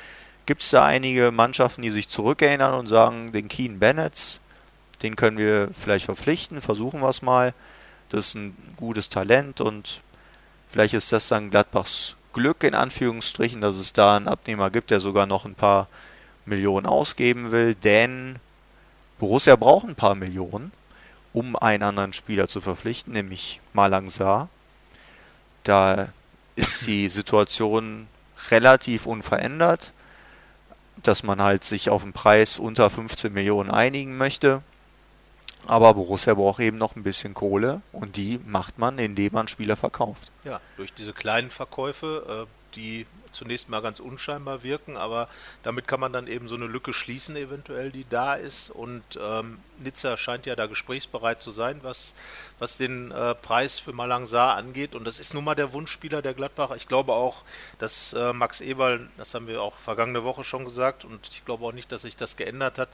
gibt 0.46 0.62
es 0.62 0.70
da 0.70 0.84
einige 0.84 1.30
Mannschaften, 1.30 1.82
die 1.82 1.90
sich 1.90 2.08
zurückerinnern 2.08 2.74
und 2.74 2.86
sagen, 2.86 3.32
den 3.32 3.48
Keen 3.48 3.78
Bennett, 3.78 4.40
den 5.02 5.16
können 5.16 5.38
wir 5.38 5.70
vielleicht 5.72 6.06
verpflichten, 6.06 6.60
versuchen 6.60 7.00
wir 7.00 7.08
es 7.08 7.22
mal. 7.22 7.54
Das 8.08 8.28
ist 8.28 8.34
ein 8.34 8.56
gutes 8.76 9.08
Talent 9.08 9.60
und 9.60 10.00
vielleicht 10.68 10.94
ist 10.94 11.12
das 11.12 11.28
dann 11.28 11.50
Gladbachs 11.50 12.16
Glück 12.32 12.64
in 12.64 12.74
Anführungsstrichen, 12.74 13.60
dass 13.60 13.76
es 13.76 13.92
da 13.92 14.16
einen 14.16 14.28
Abnehmer 14.28 14.70
gibt, 14.70 14.90
der 14.90 15.00
sogar 15.00 15.26
noch 15.26 15.44
ein 15.44 15.54
paar 15.54 15.88
Millionen 16.46 16.86
ausgeben 16.86 17.50
will, 17.50 17.74
denn 17.74 18.36
Borussia 19.18 19.56
braucht 19.56 19.88
ein 19.88 19.94
paar 19.94 20.14
Millionen, 20.14 20.72
um 21.32 21.56
einen 21.56 21.82
anderen 21.82 22.12
Spieler 22.12 22.48
zu 22.48 22.60
verpflichten, 22.60 23.12
nämlich 23.12 23.60
Malang 23.72 24.08
Saar. 24.08 24.48
Da 25.64 26.08
ist 26.54 26.86
die 26.86 27.08
Situation 27.08 28.08
relativ 28.50 29.06
unverändert, 29.06 29.92
dass 31.02 31.22
man 31.22 31.42
halt 31.42 31.64
sich 31.64 31.90
auf 31.90 32.02
einen 32.02 32.12
Preis 32.12 32.58
unter 32.58 32.88
15 32.88 33.32
Millionen 33.32 33.70
einigen 33.70 34.16
möchte. 34.16 34.62
Aber 35.66 35.94
Borussia 35.94 36.34
braucht 36.34 36.60
eben 36.60 36.78
noch 36.78 36.94
ein 36.94 37.02
bisschen 37.02 37.34
Kohle 37.34 37.80
und 37.92 38.16
die 38.16 38.38
macht 38.46 38.78
man, 38.78 38.98
indem 38.98 39.32
man 39.32 39.48
Spieler 39.48 39.76
verkauft. 39.76 40.30
Ja, 40.44 40.60
durch 40.76 40.92
diese 40.92 41.12
kleinen 41.12 41.50
Verkäufe, 41.50 42.46
äh, 42.46 42.76
die 42.76 43.06
zunächst 43.36 43.68
mal 43.68 43.80
ganz 43.80 44.00
unscheinbar 44.00 44.62
wirken, 44.62 44.96
aber 44.96 45.28
damit 45.62 45.86
kann 45.86 46.00
man 46.00 46.12
dann 46.12 46.26
eben 46.26 46.48
so 46.48 46.54
eine 46.54 46.66
Lücke 46.66 46.92
schließen, 46.92 47.36
eventuell, 47.36 47.90
die 47.90 48.06
da 48.08 48.34
ist. 48.34 48.70
Und 48.70 49.02
ähm, 49.20 49.58
Nizza 49.78 50.16
scheint 50.16 50.46
ja 50.46 50.56
da 50.56 50.66
gesprächsbereit 50.66 51.42
zu 51.42 51.50
sein, 51.50 51.80
was, 51.82 52.14
was 52.58 52.76
den 52.76 53.10
äh, 53.10 53.34
Preis 53.34 53.78
für 53.78 53.92
Malangsar 53.92 54.56
angeht. 54.56 54.94
Und 54.94 55.04
das 55.04 55.20
ist 55.20 55.34
nun 55.34 55.44
mal 55.44 55.54
der 55.54 55.72
Wunschspieler 55.72 56.22
der 56.22 56.34
Gladbacher. 56.34 56.76
Ich 56.76 56.88
glaube 56.88 57.12
auch, 57.12 57.42
dass 57.78 58.12
äh, 58.12 58.32
Max 58.32 58.60
Eberl, 58.60 59.08
das 59.16 59.34
haben 59.34 59.46
wir 59.46 59.62
auch 59.62 59.76
vergangene 59.76 60.24
Woche 60.24 60.44
schon 60.44 60.64
gesagt, 60.64 61.04
und 61.04 61.28
ich 61.30 61.44
glaube 61.44 61.64
auch 61.64 61.72
nicht, 61.72 61.92
dass 61.92 62.02
sich 62.02 62.16
das 62.16 62.36
geändert 62.36 62.78
hat, 62.78 62.88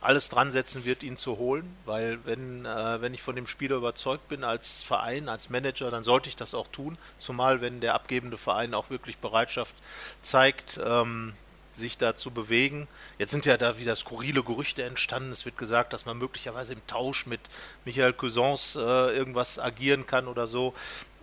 alles 0.00 0.28
dran 0.28 0.52
setzen 0.52 0.84
wird, 0.84 1.02
ihn 1.02 1.16
zu 1.16 1.38
holen. 1.38 1.76
Weil 1.84 2.18
wenn, 2.24 2.64
äh, 2.64 3.00
wenn 3.00 3.14
ich 3.14 3.22
von 3.22 3.36
dem 3.36 3.46
Spieler 3.46 3.76
überzeugt 3.76 4.28
bin 4.28 4.44
als 4.44 4.82
Verein, 4.82 5.28
als 5.28 5.50
Manager, 5.50 5.90
dann 5.90 6.04
sollte 6.04 6.28
ich 6.28 6.36
das 6.36 6.54
auch 6.54 6.68
tun. 6.68 6.96
Zumal 7.18 7.60
wenn 7.60 7.80
der 7.80 7.94
abgebende 7.94 8.38
Verein 8.38 8.74
auch 8.74 8.90
wirklich 8.90 9.18
Bereitschaft 9.18 9.74
zeigt, 10.22 10.80
ähm, 10.84 11.34
sich 11.78 11.96
da 11.96 12.16
zu 12.16 12.30
bewegen. 12.30 12.88
Jetzt 13.18 13.30
sind 13.30 13.46
ja 13.46 13.56
da 13.56 13.78
wieder 13.78 13.96
skurrile 13.96 14.42
Gerüchte 14.42 14.82
entstanden. 14.82 15.30
Es 15.30 15.44
wird 15.44 15.56
gesagt, 15.56 15.92
dass 15.92 16.04
man 16.04 16.18
möglicherweise 16.18 16.72
im 16.72 16.86
Tausch 16.86 17.26
mit 17.26 17.40
Michael 17.84 18.12
Cousins 18.12 18.74
äh, 18.76 18.80
irgendwas 18.80 19.58
agieren 19.58 20.06
kann 20.06 20.28
oder 20.28 20.46
so. 20.46 20.74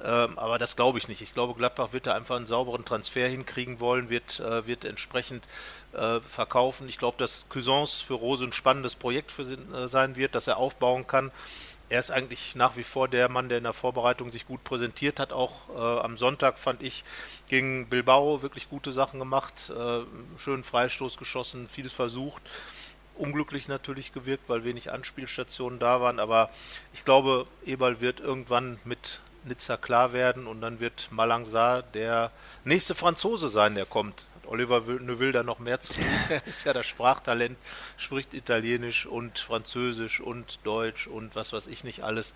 Ähm, 0.03 0.37
aber 0.37 0.57
das 0.57 0.75
glaube 0.75 0.97
ich 0.97 1.07
nicht. 1.07 1.21
Ich 1.21 1.33
glaube, 1.33 1.53
Gladbach 1.53 1.93
wird 1.93 2.07
da 2.07 2.13
einfach 2.13 2.35
einen 2.35 2.45
sauberen 2.45 2.85
Transfer 2.85 3.27
hinkriegen 3.27 3.79
wollen, 3.79 4.09
wird, 4.09 4.39
äh, 4.39 4.67
wird 4.67 4.85
entsprechend 4.85 5.47
äh, 5.93 6.19
verkaufen. 6.19 6.89
Ich 6.89 6.97
glaube, 6.97 7.17
dass 7.17 7.45
Cousins 7.49 8.01
für 8.01 8.15
Rose 8.15 8.43
ein 8.45 8.53
spannendes 8.53 8.95
Projekt 8.95 9.31
für 9.31 9.43
äh, 9.43 9.87
sein 9.87 10.15
wird, 10.15 10.35
das 10.35 10.47
er 10.47 10.57
aufbauen 10.57 11.07
kann 11.07 11.31
er 11.89 11.99
ist 11.99 12.11
eigentlich 12.11 12.55
nach 12.55 12.77
wie 12.77 12.83
vor 12.83 13.07
der 13.07 13.29
Mann, 13.29 13.49
der 13.49 13.59
in 13.59 13.63
der 13.63 13.73
Vorbereitung 13.73 14.31
sich 14.31 14.47
gut 14.47 14.63
präsentiert 14.63 15.19
hat. 15.19 15.31
Auch 15.31 15.69
äh, 15.69 15.99
am 16.01 16.17
Sonntag 16.17 16.57
fand 16.57 16.81
ich 16.81 17.03
gegen 17.47 17.87
Bilbao 17.87 18.41
wirklich 18.41 18.69
gute 18.69 18.91
Sachen 18.91 19.19
gemacht, 19.19 19.71
äh, 19.75 19.99
schönen 20.37 20.63
Freistoß 20.63 21.17
geschossen, 21.17 21.67
vieles 21.67 21.93
versucht. 21.93 22.41
Unglücklich 23.17 23.67
natürlich 23.67 24.13
gewirkt, 24.13 24.49
weil 24.49 24.63
wenig 24.63 24.91
Anspielstationen 24.91 25.79
da 25.79 26.01
waren. 26.01 26.19
Aber 26.19 26.49
ich 26.93 27.05
glaube, 27.05 27.45
Eberl 27.65 28.01
wird 28.01 28.19
irgendwann 28.19 28.79
mit 28.83 29.21
Nizza 29.45 29.77
klar 29.77 30.13
werden 30.13 30.47
und 30.47 30.61
dann 30.61 30.79
wird 30.79 31.09
Malangsar 31.11 31.83
der 31.83 32.31
nächste 32.63 32.95
Franzose 32.95 33.49
sein, 33.49 33.75
der 33.75 33.85
kommt. 33.85 34.25
Oliver 34.47 34.81
Neuville 34.99 35.31
da 35.31 35.43
noch 35.43 35.59
mehr 35.59 35.81
zu 35.81 35.93
tun. 35.93 36.03
Er 36.29 36.45
ist 36.45 36.65
ja 36.65 36.73
das 36.73 36.85
Sprachtalent, 36.85 37.57
spricht 37.97 38.33
Italienisch 38.33 39.05
und 39.05 39.39
Französisch 39.39 40.21
und 40.21 40.59
Deutsch 40.63 41.07
und 41.07 41.35
was 41.35 41.53
weiß 41.53 41.67
ich 41.67 41.83
nicht 41.83 42.03
alles. 42.03 42.33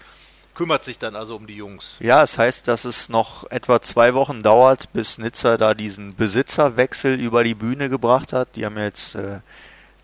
Kümmert 0.55 0.83
sich 0.83 0.99
dann 0.99 1.15
also 1.15 1.35
um 1.35 1.47
die 1.47 1.55
Jungs. 1.55 1.97
Ja, 1.99 2.23
es 2.23 2.31
das 2.31 2.39
heißt, 2.39 2.67
dass 2.67 2.85
es 2.85 3.07
noch 3.07 3.49
etwa 3.51 3.81
zwei 3.81 4.13
Wochen 4.13 4.43
dauert, 4.43 4.91
bis 4.93 5.17
Nizza 5.17 5.57
da 5.57 5.73
diesen 5.73 6.15
Besitzerwechsel 6.15 7.19
über 7.19 7.43
die 7.43 7.55
Bühne 7.55 7.89
gebracht 7.89 8.33
hat. 8.33 8.55
Die 8.55 8.65
haben 8.65 8.77
jetzt 8.77 9.15
äh, 9.15 9.39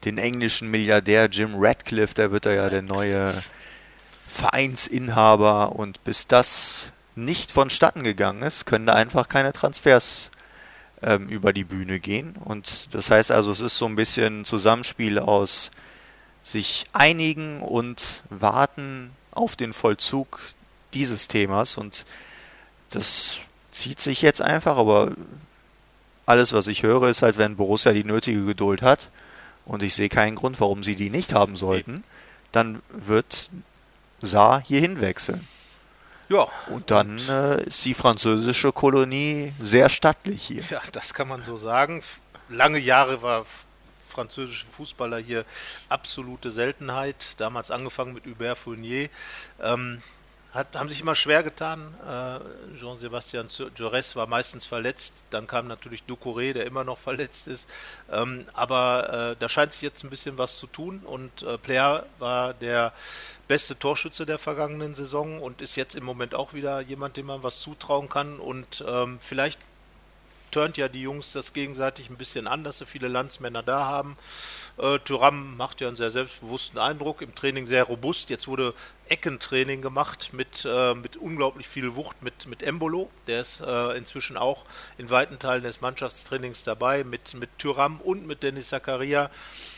den 0.06 0.18
englischen 0.18 0.70
Milliardär 0.70 1.28
Jim 1.30 1.56
Radcliffe, 1.56 2.14
der 2.14 2.32
wird 2.32 2.46
da 2.46 2.54
ja 2.54 2.70
der 2.70 2.84
neue 2.84 3.34
Vereinsinhaber 4.30 5.74
und 5.74 6.04
bis 6.04 6.28
das 6.28 6.94
nicht 7.16 7.52
vonstatten 7.52 8.04
gegangen 8.04 8.42
ist, 8.42 8.66
können 8.66 8.86
da 8.86 8.94
einfach 8.94 9.28
keine 9.28 9.54
Transfers 9.54 10.32
ähm, 11.02 11.28
über 11.28 11.54
die 11.54 11.64
Bühne 11.64 12.00
gehen. 12.00 12.36
Und 12.44 12.94
das 12.94 13.10
heißt 13.10 13.32
also, 13.32 13.52
es 13.52 13.60
ist 13.60 13.78
so 13.78 13.86
ein 13.86 13.96
bisschen 13.96 14.42
ein 14.42 14.46
Zusammenspiel 14.46 15.20
aus 15.20 15.72
sich 16.44 16.86
einigen 16.94 17.62
und 17.62 18.24
warten 18.30 19.12
auf 19.32 19.56
den 19.56 19.74
Vollzug 19.74 20.40
dieses 20.94 21.28
Themas. 21.28 21.78
Und 21.78 22.06
das 22.90 23.40
zieht 23.72 24.00
sich 24.00 24.22
jetzt 24.22 24.42
einfach, 24.42 24.78
aber 24.78 25.12
alles, 26.26 26.54
was 26.54 26.68
ich 26.68 26.84
höre, 26.84 27.10
ist 27.10 27.22
halt, 27.22 27.38
wenn 27.38 27.56
Borussia 27.56 27.94
die 27.94 28.04
nötige 28.04 28.46
Geduld 28.46 28.82
hat, 28.82 29.10
und 29.66 29.82
ich 29.82 29.96
sehe 29.96 30.10
keinen 30.10 30.36
Grund, 30.36 30.60
warum 30.62 30.84
sie 30.84 30.96
die 30.96 31.10
nicht 31.10 31.34
haben 31.34 31.56
sollten, 31.56 32.04
dann 32.52 32.82
wird 32.90 33.50
Saar 34.22 34.62
hierhin 34.62 35.02
wechseln. 35.02 35.46
Ja. 36.30 36.48
Und 36.68 36.92
dann 36.92 37.20
äh, 37.30 37.64
ist 37.64 37.84
die 37.86 37.94
französische 37.94 38.72
Kolonie 38.72 39.54
sehr 39.60 39.90
stattlich 39.90 40.44
hier. 40.44 40.64
Ja, 40.70 40.82
das 40.92 41.14
kann 41.14 41.28
man 41.28 41.44
so 41.44 41.58
sagen. 41.58 42.04
Lange 42.50 42.80
Jahre 42.80 43.22
war 43.22 43.46
französische 44.10 44.66
Fußballer 44.66 45.18
hier 45.18 45.46
absolute 45.90 46.52
Seltenheit. 46.52 47.36
Damals 47.38 47.70
angefangen 47.70 48.14
mit 48.14 48.26
Hubert 48.26 48.58
Fournier. 48.58 49.10
Ähm, 49.62 50.02
hat, 50.56 50.76
haben 50.76 50.90
sich 50.90 51.02
immer 51.02 51.16
schwer 51.16 51.44
getan. 51.44 51.94
Äh, 52.02 52.78
Jean-Sébastien 52.78 53.48
Jaurès 53.76 54.16
war 54.16 54.26
meistens 54.26 54.66
verletzt. 54.66 55.24
Dann 55.30 55.48
kam 55.48 55.68
natürlich 55.68 56.04
Ducouré, 56.08 56.54
der 56.54 56.66
immer 56.66 56.84
noch 56.84 56.98
verletzt 56.98 57.48
ist. 57.48 57.70
Ähm, 58.12 58.46
aber 58.54 59.34
äh, 59.34 59.36
da 59.38 59.50
scheint 59.50 59.74
sich 59.74 59.82
jetzt 59.82 60.04
ein 60.04 60.10
bisschen 60.10 60.38
was 60.38 60.58
zu 60.58 60.68
tun. 60.68 61.02
Und 61.06 61.44
äh, 61.44 61.58
Player 61.58 62.06
war 62.20 62.54
der 62.54 62.94
beste 63.48 63.78
Torschütze 63.78 64.26
der 64.26 64.40
vergangenen 64.40 64.96
Saison 64.96 65.42
und 65.42 65.62
ist 65.62 65.76
jetzt 65.76 65.96
im 65.96 66.06
Moment 66.06 66.34
auch 66.34 66.54
wieder 66.54 66.80
jemand, 66.80 67.18
dem 67.18 67.28
man 67.28 67.44
was 67.44 67.60
zutrauen 67.60 68.10
kann. 68.10 68.40
Und 68.40 68.84
ähm, 68.88 69.20
vielleicht 69.22 69.60
turnt 70.56 70.78
ja 70.78 70.88
die 70.88 71.02
Jungs 71.02 71.34
das 71.34 71.52
gegenseitig 71.52 72.10
ein 72.10 72.16
bisschen 72.16 72.48
an, 72.48 72.64
dass 72.64 72.78
sie 72.78 72.86
viele 72.86 73.10
Landsmänner 73.10 73.62
da 73.62 73.84
haben. 73.84 74.16
Äh, 74.78 75.00
Thuram 75.00 75.58
macht 75.58 75.82
ja 75.82 75.90
einen 75.90 75.98
sehr 75.98 76.12
selbstbewussten 76.12 76.80
Eindruck, 76.80 77.22
im 77.22 77.36
Training 77.36 77.66
sehr 77.66 77.84
robust. 77.84 78.30
Jetzt 78.30 78.48
wurde 78.48 78.74
Eckentraining 79.10 79.82
gemacht 79.82 80.30
mit, 80.32 80.64
äh, 80.66 80.94
mit 80.96 81.18
unglaublich 81.18 81.68
viel 81.68 81.96
Wucht 81.96 82.22
mit, 82.22 82.48
mit 82.48 82.64
Embolo. 82.64 83.10
Der 83.28 83.42
ist 83.42 83.60
äh, 83.60 83.98
inzwischen 83.98 84.38
auch 84.38 84.64
in 84.98 85.10
weiten 85.10 85.40
Teilen 85.40 85.64
des 85.64 85.82
Mannschaftstrainings 85.82 86.64
dabei, 86.64 87.04
mit, 87.04 87.34
mit 87.34 87.50
Thuram 87.60 88.00
und 88.00 88.26
mit 88.26 88.42
Dennis 88.42 88.70
Zakaria. 88.70 89.30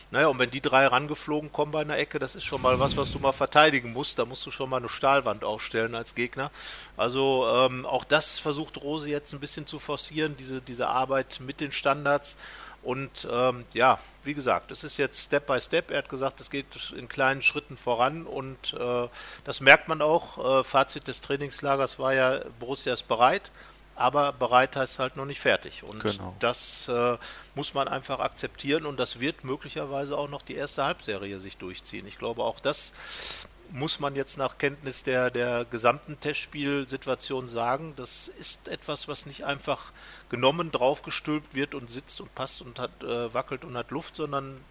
Naja, 0.09 0.27
und 0.27 0.39
wenn 0.39 0.49
die 0.49 0.61
drei 0.61 0.87
rangeflogen 0.87 1.51
kommen 1.51 1.73
bei 1.73 1.81
einer 1.81 1.97
Ecke, 1.97 2.17
das 2.17 2.35
ist 2.35 2.45
schon 2.45 2.61
mal 2.61 2.79
was, 2.79 2.95
was 2.95 3.11
du 3.11 3.19
mal 3.19 3.33
verteidigen 3.33 3.91
musst. 3.91 4.17
Da 4.17 4.25
musst 4.25 4.45
du 4.45 4.51
schon 4.51 4.69
mal 4.69 4.77
eine 4.77 4.87
Stahlwand 4.87 5.43
aufstellen 5.43 5.95
als 5.95 6.15
Gegner. 6.15 6.49
Also 6.95 7.45
ähm, 7.53 7.85
auch 7.85 8.05
das 8.05 8.39
versucht 8.39 8.77
Rose 8.81 9.09
jetzt 9.09 9.33
ein 9.33 9.41
bisschen 9.41 9.67
zu 9.67 9.79
forcieren, 9.79 10.37
diese, 10.37 10.61
diese 10.61 10.87
Arbeit 10.87 11.41
mit 11.45 11.59
den 11.59 11.73
Standards. 11.73 12.37
Und 12.83 13.27
ähm, 13.29 13.65
ja, 13.73 13.99
wie 14.23 14.33
gesagt, 14.33 14.71
es 14.71 14.85
ist 14.85 14.95
jetzt 14.95 15.25
Step 15.25 15.45
by 15.45 15.59
Step. 15.59 15.91
Er 15.91 15.97
hat 15.97 16.09
gesagt, 16.09 16.39
es 16.39 16.49
geht 16.49 16.67
in 16.95 17.09
kleinen 17.09 17.41
Schritten 17.41 17.75
voran 17.75 18.25
und 18.25 18.73
äh, 18.79 19.07
das 19.43 19.59
merkt 19.59 19.89
man 19.89 20.01
auch. 20.01 20.59
Äh, 20.59 20.63
Fazit 20.63 21.07
des 21.09 21.19
Trainingslagers 21.19 21.99
war 21.99 22.13
ja, 22.13 22.39
Borussia 22.61 22.93
ist 22.93 23.09
bereit, 23.09 23.51
aber 23.97 24.31
bereit 24.31 24.75
heißt 24.75 24.99
halt 24.99 25.17
noch 25.17 25.25
nicht 25.25 25.39
fertig. 25.39 25.83
Und 25.83 26.01
genau. 26.01 26.35
das 26.39 26.87
äh, 26.87 27.17
muss 27.55 27.73
man 27.73 27.87
einfach 27.87 28.19
akzeptieren 28.19 28.85
und 28.85 28.99
das 28.99 29.19
wird 29.19 29.43
möglicherweise 29.43 30.17
auch 30.17 30.29
noch 30.29 30.41
die 30.41 30.55
erste 30.55 30.85
Halbserie 30.85 31.39
sich 31.39 31.57
durchziehen. 31.57 32.07
Ich 32.07 32.17
glaube, 32.17 32.43
auch 32.43 32.59
das 32.59 32.93
muss 33.71 33.99
man 33.99 34.15
jetzt 34.15 34.37
nach 34.37 34.57
Kenntnis 34.57 35.03
der, 35.03 35.29
der 35.29 35.65
gesamten 35.65 36.19
Testspielsituation 36.19 37.49
sagen, 37.49 37.93
das 37.95 38.27
ist 38.27 38.67
etwas, 38.67 39.07
was 39.07 39.25
nicht 39.25 39.45
einfach 39.45 39.91
genommen, 40.29 40.71
draufgestülpt 40.71 41.53
wird 41.53 41.75
und 41.75 41.89
sitzt 41.89 42.21
und 42.21 42.33
passt 42.33 42.61
und 42.61 42.79
hat 42.79 43.03
äh, 43.03 43.33
wackelt 43.33 43.65
und 43.65 43.75
hat 43.75 43.91
Luft, 43.91 44.15
sondern 44.15 44.63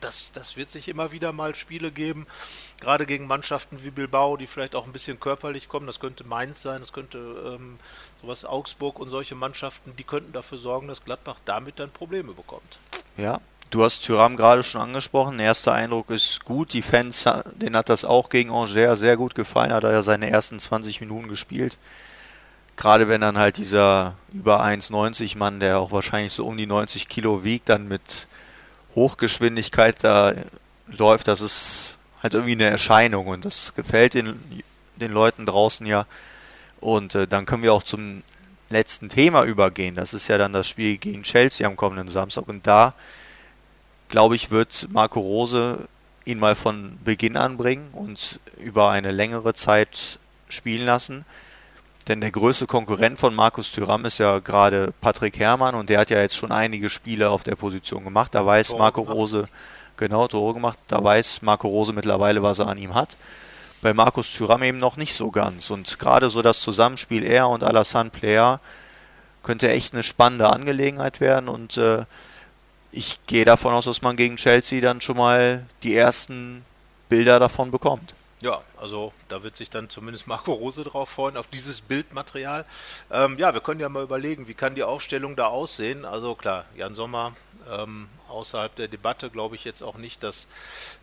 das, 0.00 0.32
das 0.32 0.56
wird 0.56 0.70
sich 0.70 0.88
immer 0.88 1.12
wieder 1.12 1.32
mal 1.32 1.54
Spiele 1.54 1.90
geben, 1.90 2.26
gerade 2.80 3.06
gegen 3.06 3.26
Mannschaften 3.26 3.82
wie 3.82 3.90
Bilbao, 3.90 4.36
die 4.36 4.46
vielleicht 4.46 4.74
auch 4.74 4.86
ein 4.86 4.92
bisschen 4.92 5.20
körperlich 5.20 5.68
kommen. 5.68 5.86
Das 5.86 6.00
könnte 6.00 6.24
Mainz 6.24 6.62
sein, 6.62 6.80
das 6.80 6.92
könnte 6.92 7.18
ähm, 7.18 7.78
sowas 8.22 8.44
Augsburg 8.44 8.98
und 8.98 9.10
solche 9.10 9.34
Mannschaften, 9.34 9.94
die 9.96 10.04
könnten 10.04 10.32
dafür 10.32 10.58
sorgen, 10.58 10.88
dass 10.88 11.04
Gladbach 11.04 11.38
damit 11.44 11.78
dann 11.78 11.90
Probleme 11.90 12.32
bekommt. 12.32 12.78
Ja, 13.16 13.40
Du 13.70 13.84
hast 13.84 14.06
Thuram 14.06 14.38
gerade 14.38 14.64
schon 14.64 14.80
angesprochen. 14.80 15.38
Erster 15.38 15.74
Eindruck 15.74 16.08
ist 16.08 16.42
gut. 16.42 16.72
Die 16.72 16.80
Fans, 16.80 17.26
denen 17.56 17.76
hat 17.76 17.90
das 17.90 18.06
auch 18.06 18.30
gegen 18.30 18.50
Angers 18.50 18.98
sehr 18.98 19.18
gut 19.18 19.34
gefallen. 19.34 19.74
Hat 19.74 19.84
er 19.84 19.92
ja 19.92 20.02
seine 20.02 20.30
ersten 20.30 20.58
20 20.58 21.02
Minuten 21.02 21.28
gespielt. 21.28 21.76
Gerade 22.78 23.08
wenn 23.08 23.20
dann 23.20 23.36
halt 23.36 23.58
dieser 23.58 24.14
über 24.32 24.62
1,90 24.64 25.36
Mann, 25.36 25.60
der 25.60 25.80
auch 25.80 25.92
wahrscheinlich 25.92 26.32
so 26.32 26.46
um 26.46 26.56
die 26.56 26.66
90 26.66 27.08
Kilo 27.08 27.44
wiegt, 27.44 27.68
dann 27.68 27.88
mit 27.88 28.26
Hochgeschwindigkeit 28.94 30.02
da 30.02 30.34
läuft, 30.86 31.28
das 31.28 31.40
ist 31.40 31.98
halt 32.22 32.34
irgendwie 32.34 32.52
eine 32.52 32.64
Erscheinung 32.64 33.26
und 33.26 33.44
das 33.44 33.74
gefällt 33.74 34.14
den, 34.14 34.62
den 34.96 35.12
Leuten 35.12 35.46
draußen 35.46 35.86
ja. 35.86 36.06
Und 36.80 37.14
äh, 37.14 37.26
dann 37.26 37.46
können 37.46 37.62
wir 37.62 37.72
auch 37.72 37.82
zum 37.82 38.22
letzten 38.70 39.08
Thema 39.08 39.44
übergehen. 39.44 39.94
Das 39.94 40.14
ist 40.14 40.28
ja 40.28 40.38
dann 40.38 40.52
das 40.52 40.66
Spiel 40.68 40.98
gegen 40.98 41.22
Chelsea 41.22 41.66
am 41.66 41.76
kommenden 41.76 42.08
Samstag. 42.08 42.48
Und 42.48 42.66
da 42.66 42.94
glaube 44.08 44.36
ich, 44.36 44.50
wird 44.50 44.88
Marco 44.90 45.20
Rose 45.20 45.88
ihn 46.24 46.38
mal 46.38 46.54
von 46.54 46.98
Beginn 47.04 47.36
an 47.36 47.56
bringen 47.56 47.88
und 47.92 48.40
über 48.58 48.90
eine 48.90 49.12
längere 49.12 49.54
Zeit 49.54 50.18
spielen 50.48 50.86
lassen. 50.86 51.24
Denn 52.08 52.22
der 52.22 52.30
größte 52.30 52.66
Konkurrent 52.66 53.18
von 53.18 53.34
Markus 53.34 53.70
Thüram 53.70 54.06
ist 54.06 54.16
ja 54.16 54.38
gerade 54.38 54.94
Patrick 55.02 55.38
Herrmann 55.38 55.74
und 55.74 55.90
der 55.90 56.00
hat 56.00 56.08
ja 56.08 56.20
jetzt 56.20 56.36
schon 56.36 56.50
einige 56.50 56.88
Spiele 56.88 57.28
auf 57.28 57.42
der 57.42 57.54
Position 57.54 58.02
gemacht. 58.02 58.34
Da 58.34 58.46
weiß 58.46 58.68
Tore 58.68 58.78
Marco 58.80 59.02
gemacht. 59.02 59.16
Rose, 59.16 59.48
genau, 59.98 60.26
Tore 60.26 60.54
gemacht, 60.54 60.78
da 60.88 61.04
weiß 61.04 61.42
Marco 61.42 61.68
Rose 61.68 61.92
mittlerweile, 61.92 62.42
was 62.42 62.60
er 62.60 62.68
an 62.68 62.78
ihm 62.78 62.94
hat. 62.94 63.18
Bei 63.82 63.92
Markus 63.92 64.32
Thüram 64.32 64.62
eben 64.62 64.78
noch 64.78 64.96
nicht 64.96 65.14
so 65.14 65.30
ganz. 65.30 65.68
Und 65.70 65.98
gerade 65.98 66.30
so 66.30 66.40
das 66.40 66.62
Zusammenspiel 66.62 67.22
er 67.22 67.50
und 67.50 67.62
Alassane 67.62 68.08
Player 68.08 68.60
könnte 69.42 69.68
echt 69.68 69.92
eine 69.92 70.02
spannende 70.02 70.50
Angelegenheit 70.50 71.20
werden 71.20 71.48
und 71.48 71.76
äh, 71.76 72.04
ich 72.90 73.20
gehe 73.26 73.44
davon 73.44 73.74
aus, 73.74 73.84
dass 73.84 74.00
man 74.00 74.16
gegen 74.16 74.36
Chelsea 74.36 74.80
dann 74.80 75.02
schon 75.02 75.18
mal 75.18 75.66
die 75.82 75.94
ersten 75.94 76.64
Bilder 77.10 77.38
davon 77.38 77.70
bekommt. 77.70 78.14
Ja, 78.40 78.60
also 78.76 79.12
da 79.28 79.42
wird 79.42 79.56
sich 79.56 79.68
dann 79.68 79.90
zumindest 79.90 80.28
Marco 80.28 80.52
Rose 80.52 80.84
drauf 80.84 81.08
freuen, 81.08 81.36
auf 81.36 81.48
dieses 81.48 81.80
Bildmaterial. 81.80 82.64
Ähm, 83.10 83.36
ja, 83.38 83.52
wir 83.52 83.60
können 83.60 83.80
ja 83.80 83.88
mal 83.88 84.04
überlegen, 84.04 84.46
wie 84.46 84.54
kann 84.54 84.76
die 84.76 84.84
Aufstellung 84.84 85.34
da 85.34 85.46
aussehen. 85.46 86.04
Also 86.04 86.34
klar, 86.34 86.64
Jan 86.76 86.94
Sommer 86.94 87.32
ähm, 87.70 88.08
außerhalb 88.28 88.74
der 88.76 88.88
Debatte 88.88 89.30
glaube 89.30 89.56
ich 89.56 89.64
jetzt 89.64 89.82
auch 89.82 89.96
nicht, 89.96 90.22
dass 90.22 90.46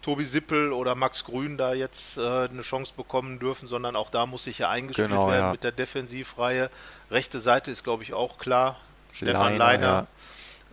Tobi 0.02 0.26
Sippel 0.26 0.72
oder 0.72 0.96
Max 0.96 1.26
Grün 1.26 1.58
da 1.58 1.74
jetzt 1.74 2.18
äh, 2.18 2.22
eine 2.22 2.62
Chance 2.62 2.94
bekommen 2.96 3.40
dürfen, 3.40 3.68
sondern 3.68 3.96
auch 3.96 4.10
da 4.10 4.26
muss 4.26 4.44
sich 4.44 4.60
ja 4.60 4.70
eingespielt 4.70 5.10
genau, 5.10 5.30
werden 5.30 5.46
ja. 5.46 5.52
mit 5.52 5.64
der 5.64 5.72
Defensivreihe. 5.72 6.70
Rechte 7.12 7.40
Seite 7.40 7.72
ist 7.72 7.84
glaube 7.84 8.04
ich 8.04 8.14
auch 8.14 8.38
klar. 8.38 8.78
Leiner, 9.20 9.32
Stefan 9.32 9.58
Leiner. 9.58 10.08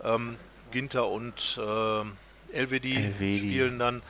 Ja. 0.03 0.15
Ähm, 0.15 0.37
Ginter 0.71 1.07
und 1.07 1.59
äh, 1.59 2.59
LWD, 2.59 2.85
LWD, 2.85 3.37
spielen 3.37 3.79
dann. 3.79 4.01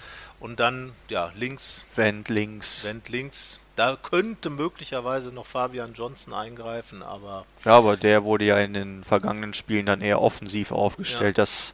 Und 0.44 0.60
dann, 0.60 0.92
ja, 1.08 1.32
links. 1.38 1.86
Wendt 1.96 2.28
links. 2.28 2.84
Wendt 2.84 3.08
links. 3.08 3.62
Da 3.78 3.96
könnte 3.96 4.50
möglicherweise 4.50 5.32
noch 5.32 5.46
Fabian 5.46 5.94
Johnson 5.94 6.34
eingreifen, 6.34 7.02
aber. 7.02 7.46
Ja, 7.64 7.78
aber 7.78 7.96
der 7.96 8.26
wurde 8.26 8.44
ja 8.44 8.58
in 8.58 8.74
den 8.74 9.06
vergangenen 9.06 9.54
Spielen 9.54 9.86
dann 9.86 10.02
eher 10.02 10.22
offensiv 10.22 10.74
aufgestellt. 10.74 11.38
Ja. 11.38 11.44
Das 11.44 11.74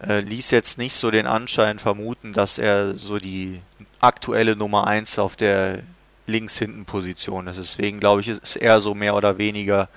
äh, 0.00 0.20
ließ 0.20 0.52
jetzt 0.52 0.78
nicht 0.78 0.94
so 0.94 1.10
den 1.10 1.26
Anschein 1.26 1.80
vermuten, 1.80 2.32
dass 2.32 2.58
er 2.58 2.96
so 2.96 3.18
die 3.18 3.60
aktuelle 3.98 4.54
Nummer 4.54 4.86
1 4.86 5.18
auf 5.18 5.34
der 5.34 5.82
links 6.28 6.56
hinten 6.58 6.84
Position 6.84 7.48
ist. 7.48 7.58
Deswegen 7.58 7.98
glaube 7.98 8.20
ich, 8.20 8.28
ist 8.28 8.44
es 8.44 8.54
eher 8.54 8.80
so 8.80 8.94
mehr 8.94 9.16
oder 9.16 9.38
weniger 9.38 9.88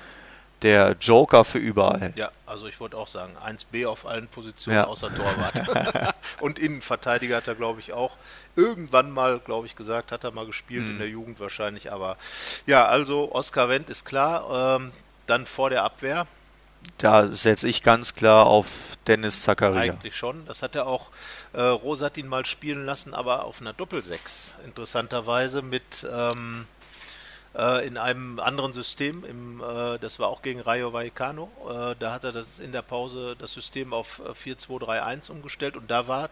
der 0.62 0.96
Joker 1.00 1.46
für 1.46 1.58
überall. 1.58 2.14
Ja, 2.16 2.32
also 2.46 2.68
ich 2.68 2.80
wollte 2.80 2.98
auch 2.98 3.08
sagen, 3.08 3.36
1B 3.38 3.88
auf 3.88 4.06
allen 4.06 4.28
Positionen 4.28 4.78
ja. 4.78 4.88
außer 4.88 5.10
Torwart. 5.14 6.16
und 6.42 6.60
Innenverteidiger 6.60 7.38
hat 7.38 7.48
er, 7.48 7.56
glaube 7.56 7.80
ich, 7.80 7.94
auch 7.94 8.18
irgendwann 8.56 9.12
mal, 9.12 9.40
glaube 9.40 9.68
ich, 9.68 9.76
gesagt, 9.76 10.12
hat 10.12 10.24
er 10.24 10.32
mal 10.32 10.46
gespielt 10.46 10.84
mhm. 10.84 10.92
in 10.92 10.98
der 11.00 11.10
Jugend 11.10 11.40
wahrscheinlich. 11.40 11.92
Aber 11.92 12.18
ja, 12.66 12.86
also 12.86 13.32
Oskar 13.32 13.70
Wendt 13.70 13.90
ist 13.90 14.06
klar. 14.06 14.78
Ähm, 14.78 14.92
dann 15.28 15.46
vor 15.46 15.70
der 15.70 15.84
Abwehr. 15.84 16.28
Da 16.98 17.28
setze 17.28 17.68
ich 17.68 17.84
ganz 17.84 18.16
klar 18.16 18.46
auf 18.46 18.98
Dennis 19.06 19.44
Zakaria. 19.44 19.94
Eigentlich 19.94 20.16
schon. 20.16 20.46
Das 20.46 20.62
hat 20.62 20.76
er 20.76 20.88
auch, 20.88 21.12
äh, 21.54 22.20
ihn 22.20 22.28
mal 22.28 22.46
spielen 22.46 22.86
lassen, 22.86 23.14
aber 23.14 23.46
auf 23.46 23.62
einer 23.62 23.74
Doppelsechs. 23.74 24.56
Interessanterweise 24.66 25.62
mit... 25.62 26.08
Ähm, 26.12 26.66
äh, 27.56 27.88
in 27.88 27.98
einem 27.98 28.40
anderen 28.40 28.74
System. 28.74 29.24
Im, 29.26 29.62
äh, 29.62 29.98
das 30.00 30.20
war 30.20 30.28
auch 30.28 30.42
gegen 30.42 30.62
Rayo 30.62 30.94
Vallecano. 30.94 31.50
Äh, 31.68 31.96
da 32.00 32.14
hat 32.14 32.24
er 32.24 32.32
das 32.32 32.60
in 32.60 32.72
der 32.72 32.82
Pause 32.82 33.36
das 33.38 33.54
System 33.54 33.94
auf 33.94 34.22
4-2-3-1 34.44 35.32
umgestellt 35.32 35.76
und 35.76 35.90
da 35.90 36.08
war 36.08 36.30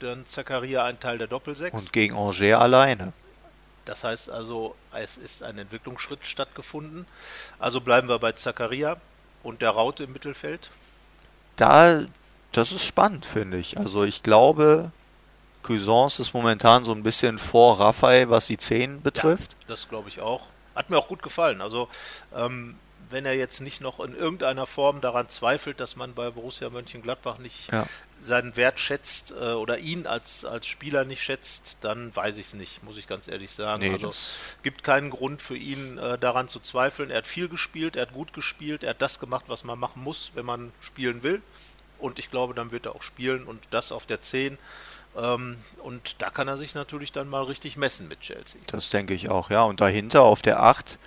dann 0.00 0.26
Zakaria 0.26 0.84
ein 0.84 1.00
Teil 1.00 1.18
der 1.18 1.26
Doppelsechs. 1.26 1.74
Und 1.74 1.92
gegen 1.92 2.16
Angers 2.16 2.40
alleine. 2.40 3.12
Das 3.86 4.02
heißt 4.02 4.30
also, 4.30 4.74
es 4.92 5.16
ist 5.16 5.42
ein 5.42 5.58
Entwicklungsschritt 5.58 6.26
stattgefunden. 6.26 7.06
Also 7.58 7.80
bleiben 7.80 8.08
wir 8.08 8.18
bei 8.18 8.32
Zakaria. 8.32 8.96
und 9.42 9.62
der 9.62 9.70
Raute 9.70 10.04
im 10.04 10.12
Mittelfeld? 10.12 10.70
Da, 11.54 12.04
das 12.52 12.72
ist 12.72 12.84
spannend, 12.84 13.24
finde 13.24 13.58
ich. 13.58 13.78
Also 13.78 14.04
ich 14.04 14.24
glaube, 14.24 14.90
Cuisance 15.66 16.22
ist 16.22 16.32
momentan 16.32 16.84
so 16.84 16.92
ein 16.92 17.02
bisschen 17.02 17.38
vor 17.38 17.80
Raphael, 17.80 18.30
was 18.30 18.46
die 18.46 18.56
10 18.56 19.02
betrifft. 19.02 19.52
Ja, 19.52 19.68
das 19.68 19.88
glaube 19.88 20.08
ich 20.08 20.20
auch. 20.20 20.42
Hat 20.74 20.90
mir 20.90 20.98
auch 20.98 21.08
gut 21.08 21.22
gefallen. 21.22 21.60
Also 21.60 21.88
ähm, 22.34 22.76
wenn 23.10 23.24
er 23.24 23.34
jetzt 23.34 23.60
nicht 23.60 23.80
noch 23.80 24.00
in 24.00 24.14
irgendeiner 24.14 24.66
Form 24.66 25.00
daran 25.00 25.28
zweifelt, 25.28 25.80
dass 25.80 25.96
man 25.96 26.14
bei 26.14 26.30
Borussia 26.30 26.70
Mönchengladbach 26.70 27.38
nicht 27.38 27.72
ja. 27.72 27.86
seinen 28.20 28.56
Wert 28.56 28.80
schätzt 28.80 29.32
äh, 29.32 29.52
oder 29.52 29.78
ihn 29.78 30.06
als, 30.06 30.44
als 30.44 30.66
Spieler 30.66 31.04
nicht 31.04 31.22
schätzt, 31.22 31.78
dann 31.80 32.14
weiß 32.14 32.36
ich 32.36 32.48
es 32.48 32.54
nicht, 32.54 32.82
muss 32.82 32.96
ich 32.96 33.06
ganz 33.06 33.28
ehrlich 33.28 33.50
sagen. 33.50 33.80
Nee, 33.80 33.92
also 33.92 34.10
gibt 34.62 34.82
keinen 34.82 35.10
Grund 35.10 35.42
für 35.42 35.56
ihn 35.56 35.98
äh, 35.98 36.18
daran 36.18 36.48
zu 36.48 36.60
zweifeln. 36.60 37.10
Er 37.10 37.18
hat 37.18 37.26
viel 37.26 37.48
gespielt, 37.48 37.96
er 37.96 38.02
hat 38.02 38.12
gut 38.12 38.32
gespielt, 38.32 38.82
er 38.82 38.90
hat 38.90 39.02
das 39.02 39.20
gemacht, 39.20 39.44
was 39.48 39.64
man 39.64 39.78
machen 39.78 40.02
muss, 40.02 40.32
wenn 40.34 40.46
man 40.46 40.72
spielen 40.80 41.22
will. 41.22 41.42
Und 41.98 42.18
ich 42.18 42.30
glaube, 42.30 42.54
dann 42.54 42.72
wird 42.72 42.86
er 42.86 42.94
auch 42.94 43.02
spielen 43.02 43.44
und 43.44 43.62
das 43.70 43.92
auf 43.92 44.04
der 44.06 44.20
10. 44.20 44.58
Ähm, 45.16 45.56
und 45.82 46.16
da 46.18 46.30
kann 46.30 46.48
er 46.48 46.56
sich 46.56 46.74
natürlich 46.74 47.12
dann 47.12 47.28
mal 47.28 47.44
richtig 47.44 47.76
messen 47.76 48.08
mit 48.08 48.20
Chelsea. 48.20 48.60
Das 48.66 48.90
denke 48.90 49.14
ich 49.14 49.28
auch, 49.28 49.50
ja. 49.50 49.62
Und 49.62 49.80
dahinter 49.80 50.22
auf 50.22 50.42
der 50.42 50.62
8 50.62 50.98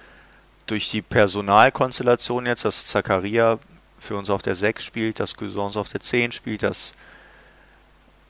durch 0.66 0.90
die 0.90 1.02
Personalkonstellation 1.02 2.46
jetzt, 2.46 2.66
dass 2.66 2.88
Zakaria 2.88 3.60
für 3.98 4.16
uns 4.16 4.30
auf 4.30 4.42
der 4.42 4.56
6 4.56 4.84
spielt, 4.84 5.20
dass 5.20 5.36
Cousins 5.36 5.78
auf 5.78 5.90
der 5.90 6.00
10 6.00 6.32
spielt, 6.32 6.64
dass 6.64 6.94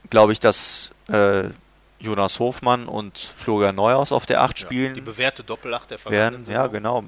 glaube 0.10 0.34
ich, 0.34 0.40
dass 0.40 0.92
äh, 1.10 1.50
Jonas 2.00 2.40
Hofmann 2.40 2.88
und 2.88 3.18
Florian 3.18 3.76
Neuhaus 3.76 4.12
auf 4.12 4.26
der 4.26 4.42
8 4.42 4.60
ja, 4.60 4.66
spielen. 4.66 4.94
Die 4.96 5.02
bewährte 5.02 5.44
Doppelacht 5.44 5.92
der 5.92 6.00
vergangenen. 6.00 6.50
Ja, 6.50 6.68
genau. 6.68 7.04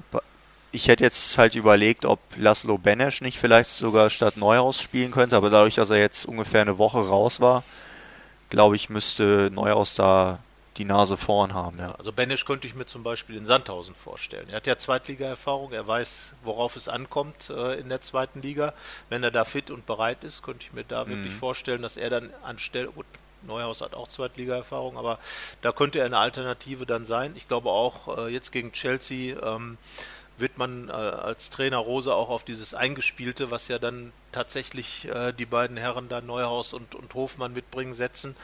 Ich 0.70 0.88
hätte 0.88 1.04
jetzt 1.04 1.36
halt 1.36 1.54
überlegt, 1.54 2.04
ob 2.04 2.20
Laszlo 2.36 2.78
Benesch 2.78 3.20
nicht 3.20 3.38
vielleicht 3.38 3.70
sogar 3.70 4.10
statt 4.10 4.36
Neuhaus 4.36 4.80
spielen 4.80 5.10
könnte, 5.10 5.36
aber 5.36 5.50
dadurch, 5.50 5.74
dass 5.74 5.90
er 5.90 5.98
jetzt 5.98 6.26
ungefähr 6.26 6.62
eine 6.62 6.78
Woche 6.78 7.06
raus 7.06 7.40
war, 7.40 7.62
glaube 8.52 8.76
ich, 8.76 8.90
müsste 8.90 9.50
Neuhaus 9.50 9.94
da 9.94 10.38
die 10.76 10.84
Nase 10.84 11.16
vorn 11.16 11.54
haben. 11.54 11.78
Ja. 11.78 11.92
Also 11.92 12.12
Benisch 12.12 12.44
könnte 12.44 12.66
ich 12.66 12.74
mir 12.74 12.84
zum 12.84 13.02
Beispiel 13.02 13.36
in 13.36 13.46
Sandhausen 13.46 13.94
vorstellen. 13.94 14.46
Er 14.50 14.56
hat 14.56 14.66
ja 14.66 14.76
Zweitliga-Erfahrung, 14.76 15.72
er 15.72 15.86
weiß, 15.86 16.34
worauf 16.44 16.76
es 16.76 16.86
ankommt 16.88 17.48
äh, 17.48 17.80
in 17.80 17.88
der 17.88 18.02
zweiten 18.02 18.42
Liga. 18.42 18.74
Wenn 19.08 19.22
er 19.22 19.30
da 19.30 19.46
fit 19.46 19.70
und 19.70 19.86
bereit 19.86 20.22
ist, 20.22 20.42
könnte 20.42 20.66
ich 20.66 20.74
mir 20.74 20.84
da 20.84 21.04
mhm. 21.04 21.10
wirklich 21.10 21.34
vorstellen, 21.34 21.80
dass 21.80 21.96
er 21.96 22.10
dann 22.10 22.30
anstelle, 22.42 22.88
gut, 22.88 23.06
Neuhaus 23.42 23.80
hat 23.80 23.94
auch 23.94 24.06
Zweitliga-Erfahrung, 24.06 24.98
aber 24.98 25.18
da 25.62 25.72
könnte 25.72 25.98
er 25.98 26.04
eine 26.04 26.18
Alternative 26.18 26.84
dann 26.84 27.06
sein. 27.06 27.32
Ich 27.36 27.48
glaube 27.48 27.70
auch 27.70 28.18
äh, 28.18 28.28
jetzt 28.28 28.52
gegen 28.52 28.72
Chelsea 28.72 29.34
ähm, 29.42 29.78
wird 30.42 30.58
man 30.58 30.88
äh, 30.88 30.92
als 30.92 31.48
Trainer 31.48 31.78
Rose 31.78 32.14
auch 32.14 32.28
auf 32.28 32.44
dieses 32.44 32.74
Eingespielte, 32.74 33.50
was 33.50 33.68
ja 33.68 33.78
dann 33.78 34.12
tatsächlich 34.32 35.08
äh, 35.08 35.32
die 35.32 35.46
beiden 35.46 35.78
Herren 35.78 36.08
da 36.10 36.20
Neuhaus 36.20 36.74
und, 36.74 36.94
und 36.94 37.14
Hofmann 37.14 37.54
mitbringen, 37.54 37.94
setzen. 37.94 38.36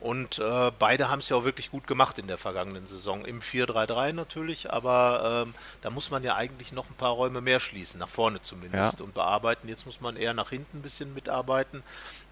Und 0.00 0.38
äh, 0.38 0.72
beide 0.78 1.10
haben 1.10 1.18
es 1.18 1.28
ja 1.28 1.36
auch 1.36 1.44
wirklich 1.44 1.70
gut 1.70 1.86
gemacht 1.86 2.18
in 2.18 2.26
der 2.26 2.38
vergangenen 2.38 2.86
Saison. 2.86 3.26
Im 3.26 3.40
4-3-3 3.40 4.14
natürlich, 4.14 4.72
aber 4.72 5.44
ähm, 5.46 5.54
da 5.82 5.90
muss 5.90 6.10
man 6.10 6.22
ja 6.22 6.36
eigentlich 6.36 6.72
noch 6.72 6.88
ein 6.88 6.94
paar 6.94 7.10
Räume 7.10 7.42
mehr 7.42 7.60
schließen, 7.60 8.00
nach 8.00 8.08
vorne 8.08 8.40
zumindest, 8.40 8.98
ja. 9.00 9.04
und 9.04 9.12
bearbeiten. 9.12 9.68
Jetzt 9.68 9.84
muss 9.84 10.00
man 10.00 10.16
eher 10.16 10.32
nach 10.32 10.48
hinten 10.48 10.78
ein 10.78 10.82
bisschen 10.82 11.12
mitarbeiten. 11.12 11.82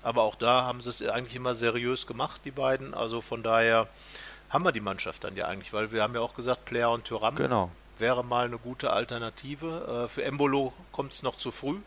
Aber 0.02 0.22
auch 0.22 0.36
da 0.36 0.62
haben 0.62 0.80
sie 0.80 0.88
es 0.88 1.02
eigentlich 1.02 1.36
immer 1.36 1.54
seriös 1.54 2.06
gemacht, 2.06 2.40
die 2.46 2.52
beiden. 2.52 2.94
Also 2.94 3.20
von 3.20 3.42
daher 3.42 3.86
haben 4.48 4.64
wir 4.64 4.72
die 4.72 4.80
Mannschaft 4.80 5.24
dann 5.24 5.36
ja 5.36 5.46
eigentlich, 5.46 5.74
weil 5.74 5.92
wir 5.92 6.02
haben 6.02 6.14
ja 6.14 6.20
auch 6.20 6.34
gesagt, 6.34 6.64
Player 6.64 6.90
und 6.90 7.04
Tyram 7.04 7.34
genau. 7.34 7.70
Wäre 8.00 8.24
mal 8.24 8.46
eine 8.46 8.58
gute 8.58 8.92
Alternative. 8.92 10.04
Äh, 10.04 10.08
für 10.08 10.24
Embolo 10.24 10.72
kommt 10.92 11.12
es 11.12 11.22
noch 11.22 11.36
zu 11.36 11.50
früh. 11.50 11.78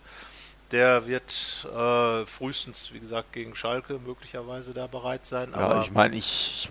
Der 0.72 1.06
wird 1.06 1.68
äh, 1.76 2.26
frühestens, 2.26 2.94
wie 2.94 3.00
gesagt, 3.00 3.34
gegen 3.34 3.56
Schalke 3.56 4.00
möglicherweise 4.00 4.74
da 4.74 4.88
bereit 4.88 5.26
sein. 5.26 5.50
Ja, 5.54 5.82
ich 5.82 5.92
meine, 5.92 6.16
ich 6.16 6.70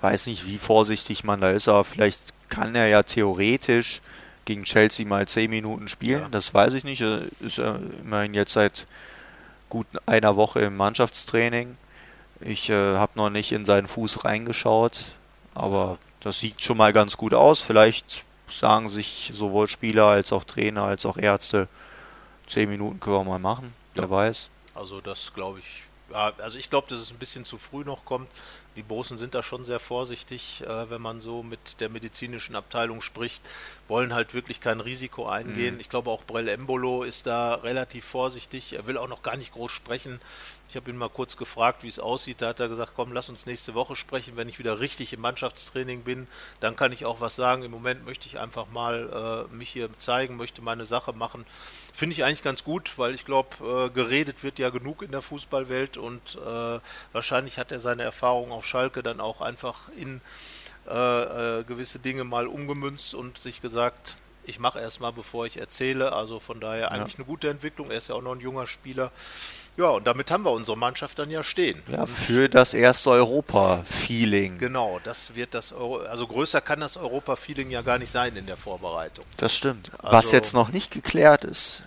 weiß 0.00 0.26
nicht, 0.26 0.46
wie 0.46 0.58
vorsichtig 0.58 1.24
man 1.24 1.40
da 1.40 1.50
ist, 1.50 1.66
aber 1.66 1.84
vielleicht 1.84 2.34
kann 2.48 2.74
er 2.74 2.86
ja 2.86 3.02
theoretisch 3.02 4.00
gegen 4.44 4.64
Chelsea 4.64 5.06
mal 5.06 5.26
10 5.26 5.50
Minuten 5.50 5.88
spielen. 5.88 6.22
Ja. 6.22 6.28
Das 6.28 6.52
weiß 6.54 6.74
ich 6.74 6.84
nicht. 6.84 7.00
Er 7.00 7.22
ist 7.40 7.58
ja 7.58 7.78
immerhin 8.02 8.34
jetzt 8.34 8.52
seit 8.52 8.86
gut 9.68 9.86
einer 10.06 10.36
Woche 10.36 10.60
im 10.60 10.76
Mannschaftstraining. 10.76 11.76
Ich 12.40 12.68
äh, 12.68 12.96
habe 12.96 13.12
noch 13.16 13.30
nicht 13.30 13.52
in 13.52 13.64
seinen 13.64 13.86
Fuß 13.86 14.24
reingeschaut, 14.24 15.12
aber 15.54 15.98
das 16.20 16.40
sieht 16.40 16.62
schon 16.62 16.76
mal 16.76 16.92
ganz 16.92 17.16
gut 17.16 17.34
aus. 17.34 17.60
Vielleicht 17.60 18.23
sagen 18.48 18.88
sich 18.88 19.32
sowohl 19.34 19.68
Spieler 19.68 20.06
als 20.06 20.32
auch 20.32 20.44
Trainer 20.44 20.84
als 20.84 21.06
auch 21.06 21.16
Ärzte, 21.16 21.68
Zehn 22.46 22.68
Minuten 22.68 23.00
können 23.00 23.16
wir 23.16 23.24
mal 23.24 23.38
machen, 23.38 23.74
wer 23.94 24.10
weiß. 24.10 24.50
Also 24.74 25.00
das 25.00 25.32
glaube 25.32 25.60
ich, 25.60 25.82
ja, 26.12 26.32
also 26.38 26.58
ich 26.58 26.68
glaube, 26.68 26.88
dass 26.88 26.98
es 26.98 27.10
ein 27.10 27.18
bisschen 27.18 27.44
zu 27.44 27.56
früh 27.56 27.84
noch 27.84 28.04
kommt. 28.04 28.28
Die 28.76 28.82
Bosen 28.82 29.18
sind 29.18 29.34
da 29.34 29.42
schon 29.42 29.64
sehr 29.64 29.78
vorsichtig, 29.78 30.62
äh, 30.66 30.90
wenn 30.90 31.00
man 31.00 31.20
so 31.20 31.42
mit 31.42 31.80
der 31.80 31.88
medizinischen 31.88 32.56
Abteilung 32.56 33.00
spricht, 33.00 33.42
wollen 33.88 34.14
halt 34.14 34.34
wirklich 34.34 34.60
kein 34.60 34.80
Risiko 34.80 35.26
eingehen. 35.26 35.74
Mhm. 35.74 35.80
Ich 35.80 35.88
glaube 35.88 36.10
auch 36.10 36.24
Brell 36.24 36.48
Embolo 36.48 37.02
ist 37.02 37.26
da 37.26 37.54
relativ 37.54 38.04
vorsichtig. 38.04 38.72
Er 38.72 38.86
will 38.86 38.96
auch 38.96 39.08
noch 39.08 39.22
gar 39.22 39.36
nicht 39.36 39.52
groß 39.52 39.70
sprechen. 39.70 40.20
Ich 40.68 40.76
habe 40.76 40.90
ihn 40.90 40.96
mal 40.96 41.10
kurz 41.10 41.36
gefragt, 41.36 41.82
wie 41.82 41.88
es 41.88 41.98
aussieht. 41.98 42.40
Da 42.40 42.48
hat 42.48 42.58
er 42.58 42.68
gesagt, 42.68 42.94
komm, 42.96 43.12
lass 43.12 43.28
uns 43.28 43.46
nächste 43.46 43.74
Woche 43.74 43.94
sprechen. 43.94 44.36
Wenn 44.36 44.48
ich 44.48 44.58
wieder 44.58 44.80
richtig 44.80 45.12
im 45.12 45.20
Mannschaftstraining 45.20 46.02
bin, 46.02 46.26
dann 46.60 46.74
kann 46.74 46.90
ich 46.90 47.04
auch 47.04 47.20
was 47.20 47.36
sagen. 47.36 47.62
Im 47.62 47.70
Moment 47.70 48.04
möchte 48.04 48.26
ich 48.26 48.40
einfach 48.40 48.66
mal 48.72 49.46
äh, 49.50 49.54
mich 49.54 49.70
hier 49.70 49.88
zeigen, 49.98 50.36
möchte 50.36 50.62
meine 50.62 50.86
Sache 50.86 51.12
machen. 51.12 51.44
Finde 51.92 52.14
ich 52.14 52.24
eigentlich 52.24 52.42
ganz 52.42 52.64
gut, 52.64 52.94
weil 52.96 53.14
ich 53.14 53.24
glaube, 53.24 53.50
äh, 53.60 53.90
geredet 53.90 54.42
wird 54.42 54.58
ja 54.58 54.70
genug 54.70 55.02
in 55.02 55.12
der 55.12 55.22
Fußballwelt 55.22 55.96
und 55.96 56.38
äh, 56.44 56.80
wahrscheinlich 57.12 57.58
hat 57.58 57.70
er 57.70 57.78
seine 57.78 58.02
Erfahrungen 58.02 58.50
auf 58.50 58.66
Schalke 58.66 59.02
dann 59.02 59.20
auch 59.20 59.42
einfach 59.42 59.90
in 59.96 60.22
äh, 60.88 61.60
äh, 61.60 61.64
gewisse 61.64 61.98
Dinge 61.98 62.24
mal 62.24 62.46
umgemünzt 62.46 63.14
und 63.14 63.38
sich 63.38 63.60
gesagt, 63.60 64.16
ich 64.46 64.58
mache 64.58 64.78
erstmal, 64.78 65.12
bevor 65.12 65.46
ich 65.46 65.58
erzähle. 65.58 66.12
Also 66.12 66.38
von 66.38 66.60
daher 66.60 66.92
eigentlich 66.92 67.14
ja. 67.14 67.20
eine 67.20 67.26
gute 67.26 67.48
Entwicklung. 67.48 67.90
Er 67.90 67.98
ist 67.98 68.08
ja 68.08 68.14
auch 68.14 68.22
noch 68.22 68.34
ein 68.34 68.40
junger 68.40 68.66
Spieler. 68.66 69.10
Ja, 69.76 69.86
und 69.88 70.06
damit 70.06 70.30
haben 70.30 70.44
wir 70.44 70.52
unsere 70.52 70.76
Mannschaft 70.76 71.18
dann 71.18 71.30
ja 71.30 71.42
stehen. 71.42 71.82
Ja, 71.88 72.06
für 72.06 72.48
das 72.48 72.74
erste 72.74 73.10
Europa-Feeling. 73.10 74.58
Genau, 74.58 75.00
das 75.02 75.34
wird 75.34 75.54
das 75.54 75.72
Euro, 75.72 75.98
also 75.98 76.28
größer 76.28 76.60
kann 76.60 76.78
das 76.78 76.96
Europa-Feeling 76.96 77.70
ja 77.70 77.82
gar 77.82 77.98
nicht 77.98 78.12
sein 78.12 78.36
in 78.36 78.46
der 78.46 78.56
Vorbereitung. 78.56 79.24
Das 79.36 79.52
stimmt. 79.54 79.90
Also 79.98 80.16
Was 80.16 80.32
jetzt 80.32 80.54
noch 80.54 80.68
nicht 80.68 80.92
geklärt 80.92 81.42
ist, 81.42 81.84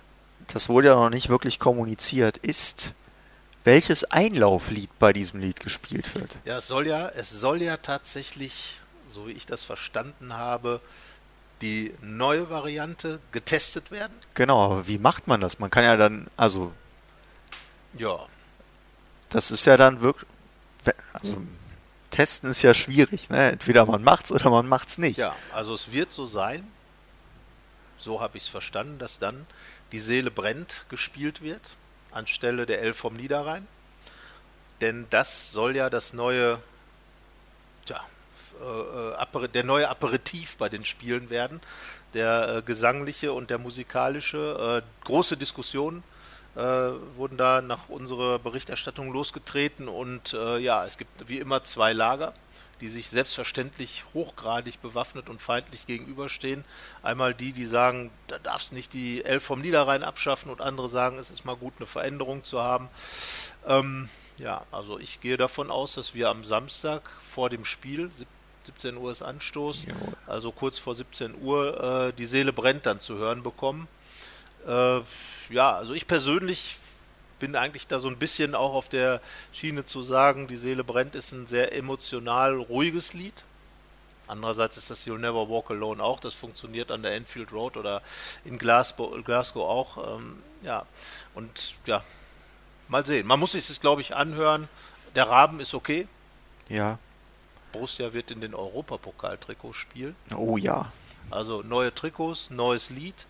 das 0.48 0.68
wurde 0.68 0.88
ja 0.88 0.96
noch 0.96 1.10
nicht 1.10 1.30
wirklich 1.30 1.58
kommuniziert, 1.58 2.36
ist, 2.36 2.92
welches 3.64 4.04
Einlauflied 4.04 4.90
bei 4.98 5.14
diesem 5.14 5.40
Lied 5.40 5.60
gespielt 5.60 6.14
wird. 6.14 6.36
Ja, 6.44 6.58
es 6.58 6.68
soll 6.68 6.86
ja, 6.86 7.08
es 7.08 7.30
soll 7.30 7.62
ja 7.62 7.78
tatsächlich, 7.78 8.80
so 9.08 9.26
wie 9.26 9.32
ich 9.32 9.46
das 9.46 9.64
verstanden 9.64 10.34
habe, 10.34 10.80
die 11.62 11.92
neue 12.00 12.50
Variante 12.50 13.20
getestet 13.32 13.90
werden. 13.90 14.12
Genau, 14.34 14.64
aber 14.64 14.86
wie 14.86 14.98
macht 14.98 15.26
man 15.26 15.40
das? 15.40 15.58
Man 15.58 15.70
kann 15.70 15.84
ja 15.84 15.96
dann, 15.96 16.28
also 16.36 16.72
ja. 17.94 18.26
Das 19.30 19.50
ist 19.50 19.64
ja 19.66 19.76
dann 19.76 20.00
wirklich. 20.00 20.28
Also, 21.12 21.42
testen 22.10 22.50
ist 22.50 22.62
ja 22.62 22.72
schwierig, 22.74 23.28
ne? 23.28 23.50
Entweder 23.50 23.84
man 23.84 24.02
macht's 24.02 24.32
oder 24.32 24.50
man 24.50 24.66
macht's 24.66 24.98
nicht. 24.98 25.18
Ja, 25.18 25.36
also 25.52 25.74
es 25.74 25.92
wird 25.92 26.12
so 26.12 26.24
sein, 26.24 26.66
so 27.98 28.20
habe 28.20 28.38
ich 28.38 28.44
es 28.44 28.48
verstanden, 28.48 28.98
dass 28.98 29.18
dann 29.18 29.46
die 29.92 29.98
Seele 29.98 30.30
brennt 30.30 30.84
gespielt 30.88 31.42
wird, 31.42 31.60
anstelle 32.10 32.66
der 32.66 32.80
Elf 32.80 32.96
vom 32.96 33.14
Niederrhein. 33.14 33.66
Denn 34.80 35.06
das 35.10 35.50
soll 35.50 35.76
ja 35.76 35.90
das 35.90 36.12
neue, 36.12 36.62
äh, 38.62 39.44
äh 39.44 39.48
der 39.48 39.64
neue 39.64 39.88
Aperitif 39.88 40.56
bei 40.56 40.68
den 40.68 40.84
Spielen 40.84 41.30
werden. 41.30 41.60
Der 42.14 42.56
äh, 42.56 42.62
gesangliche 42.62 43.32
und 43.32 43.50
der 43.50 43.58
musikalische. 43.58 44.82
Äh, 44.82 45.04
große 45.06 45.36
Diskussionen 45.36 46.02
wurden 47.16 47.36
da 47.36 47.60
nach 47.60 47.88
unserer 47.88 48.40
Berichterstattung 48.40 49.12
losgetreten 49.12 49.86
und 49.86 50.32
ja, 50.32 50.84
es 50.86 50.98
gibt 50.98 51.28
wie 51.28 51.38
immer 51.38 51.62
zwei 51.62 51.92
Lager, 51.92 52.34
die 52.80 52.88
sich 52.88 53.10
selbstverständlich 53.10 54.04
hochgradig 54.14 54.80
bewaffnet 54.80 55.28
und 55.28 55.42
feindlich 55.42 55.86
gegenüberstehen. 55.86 56.64
Einmal 57.02 57.34
die, 57.34 57.52
die 57.52 57.66
sagen, 57.66 58.10
da 58.28 58.38
darfst 58.38 58.72
nicht 58.72 58.92
die 58.92 59.24
Elf 59.24 59.44
vom 59.44 59.60
Niederrhein 59.60 60.02
abschaffen 60.02 60.50
und 60.50 60.60
andere 60.60 60.88
sagen, 60.88 61.18
es 61.18 61.30
ist 61.30 61.44
mal 61.44 61.56
gut, 61.56 61.74
eine 61.78 61.86
Veränderung 61.86 62.44
zu 62.44 62.60
haben. 62.60 62.88
Ähm, 63.66 64.08
ja, 64.38 64.64
also 64.70 64.98
ich 64.98 65.20
gehe 65.20 65.36
davon 65.36 65.70
aus, 65.70 65.94
dass 65.94 66.14
wir 66.14 66.28
am 66.28 66.44
Samstag 66.44 67.10
vor 67.28 67.50
dem 67.50 67.64
Spiel, 67.64 68.10
17 68.68 68.98
Uhr 68.98 69.10
ist 69.10 69.22
Anstoß, 69.22 69.86
also 70.26 70.52
kurz 70.52 70.78
vor 70.78 70.94
17 70.94 71.40
Uhr, 71.40 72.08
äh, 72.08 72.12
die 72.12 72.26
Seele 72.26 72.52
brennt 72.52 72.84
dann 72.84 73.00
zu 73.00 73.16
hören 73.16 73.42
bekommen. 73.42 73.88
Äh, 74.66 75.00
ja, 75.48 75.74
also 75.74 75.94
ich 75.94 76.06
persönlich 76.06 76.76
bin 77.38 77.56
eigentlich 77.56 77.86
da 77.86 77.98
so 77.98 78.08
ein 78.08 78.18
bisschen 78.18 78.54
auch 78.54 78.74
auf 78.74 78.90
der 78.90 79.22
Schiene 79.52 79.86
zu 79.86 80.02
sagen, 80.02 80.48
die 80.48 80.58
Seele 80.58 80.84
brennt 80.84 81.14
ist 81.14 81.32
ein 81.32 81.46
sehr 81.46 81.72
emotional 81.72 82.56
ruhiges 82.56 83.14
Lied. 83.14 83.42
Andererseits 84.26 84.76
ist 84.76 84.90
das 84.90 85.06
You'll 85.06 85.16
Never 85.16 85.48
Walk 85.48 85.70
Alone 85.70 86.02
auch. 86.02 86.20
Das 86.20 86.34
funktioniert 86.34 86.90
an 86.90 87.02
der 87.02 87.14
Enfield 87.14 87.50
Road 87.50 87.78
oder 87.78 88.02
in 88.44 88.58
Glasgow, 88.58 89.24
Glasgow 89.24 89.66
auch. 89.66 90.18
Ähm, 90.18 90.42
ja, 90.62 90.84
und 91.34 91.74
ja, 91.86 92.04
mal 92.88 93.06
sehen. 93.06 93.26
Man 93.26 93.40
muss 93.40 93.52
sich 93.52 93.66
das, 93.66 93.80
glaube 93.80 94.02
ich, 94.02 94.14
anhören. 94.14 94.68
Der 95.14 95.30
Raben 95.30 95.58
ist 95.60 95.72
okay. 95.72 96.06
Ja. 96.68 96.98
Borussia 97.72 98.12
wird 98.12 98.30
in 98.30 98.40
den 98.40 98.54
Europapokal-Trikots 98.54 99.76
spielen. 99.76 100.16
Oh 100.36 100.56
ja. 100.56 100.92
Also 101.30 101.62
neue 101.62 101.94
Trikots, 101.94 102.50
neues 102.50 102.90
Lied. 102.90 103.26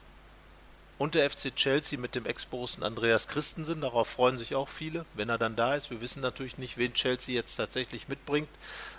Und 0.99 1.15
der 1.15 1.31
FC 1.31 1.55
Chelsea 1.55 1.97
mit 1.97 2.17
dem 2.17 2.27
Ex-Borussen 2.27 2.83
Andreas 2.83 3.29
Christensen. 3.29 3.81
Darauf 3.81 4.09
freuen 4.09 4.37
sich 4.37 4.57
auch 4.57 4.69
viele, 4.69 5.05
wenn 5.15 5.29
er 5.29 5.39
dann 5.39 5.55
da 5.55 5.77
ist. 5.77 5.91
Wir 5.91 6.01
wissen 6.01 6.21
natürlich 6.21 6.59
nicht, 6.59 6.77
wen 6.77 6.93
Chelsea 6.93 7.37
jetzt 7.37 7.55
tatsächlich 7.55 8.09
mitbringt. 8.09 8.49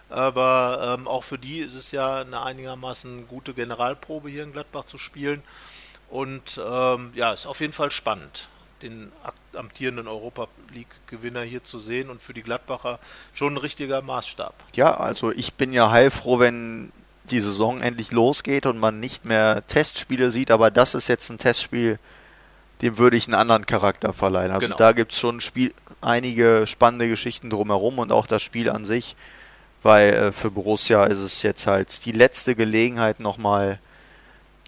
Aber 0.10 0.98
ähm, 0.98 1.08
auch 1.10 1.26
für 1.26 1.38
die 1.38 1.60
ist 1.60 1.74
es 1.74 1.92
ja 1.92 2.22
eine 2.22 2.42
einigermaßen 2.42 3.28
gute 3.28 3.54
Generalprobe 3.54 4.30
hier 4.30 4.44
in 4.44 4.54
Gladbach 4.54 4.86
zu 4.86 4.98
spielen. 4.98 5.44
Und 6.10 6.60
ähm, 6.66 7.12
ja, 7.16 7.34
ist 7.34 7.46
auf 7.46 7.60
jeden 7.60 7.74
Fall 7.74 7.92
spannend, 7.92 8.48
den 8.82 9.12
amtierenden 9.54 10.08
Europa 10.08 10.48
League-Gewinner 10.74 11.42
hier 11.42 11.64
zu 11.64 11.80
sehen 11.80 12.10
und 12.10 12.22
für 12.22 12.34
die 12.34 12.44
Gladbacher 12.44 13.00
schon 13.34 13.54
ein 13.54 13.58
richtiger 13.58 14.02
Maßstab. 14.02 14.54
Ja, 14.76 14.96
also 14.96 15.32
ich 15.32 15.54
bin 15.54 15.74
ja 15.74 15.92
heilfroh, 15.92 16.40
wenn 16.40 16.92
die 17.32 17.42
Saison 17.42 17.82
endlich 17.82 18.12
losgeht 18.12 18.66
und 18.66 18.80
man 18.80 19.00
nicht 19.00 19.26
mehr 19.26 19.66
Testspiele 19.68 20.32
sieht, 20.32 20.52
aber 20.52 20.72
das 20.72 20.96
ist 20.96 21.08
jetzt 21.08 21.30
ein 21.30 21.38
Testspiel, 21.38 22.00
dem 22.82 22.98
würde 22.98 23.18
ich 23.18 23.28
einen 23.28 23.36
anderen 23.36 23.66
Charakter 23.66 24.14
verleihen. 24.14 24.52
Also 24.52 24.68
genau. 24.68 24.78
da 24.78 24.94
gibt 24.94 25.12
es 25.12 25.20
schon 25.20 25.42
Spiel, 25.42 25.74
einige 26.02 26.66
spannende 26.66 27.08
Geschichten 27.08 27.50
drumherum 27.50 28.00
und 28.00 28.12
auch 28.12 28.28
das 28.28 28.42
Spiel 28.42 28.70
an 28.70 28.86
sich, 28.86 29.16
weil 29.84 30.14
äh, 30.14 30.32
für 30.32 30.52
Borussia 30.52 31.06
ist 31.06 31.20
es 31.20 31.44
jetzt 31.44 31.68
halt 31.68 32.06
die 32.06 32.12
letzte 32.12 32.56
Gelegenheit 32.56 33.20
nochmal 33.20 33.80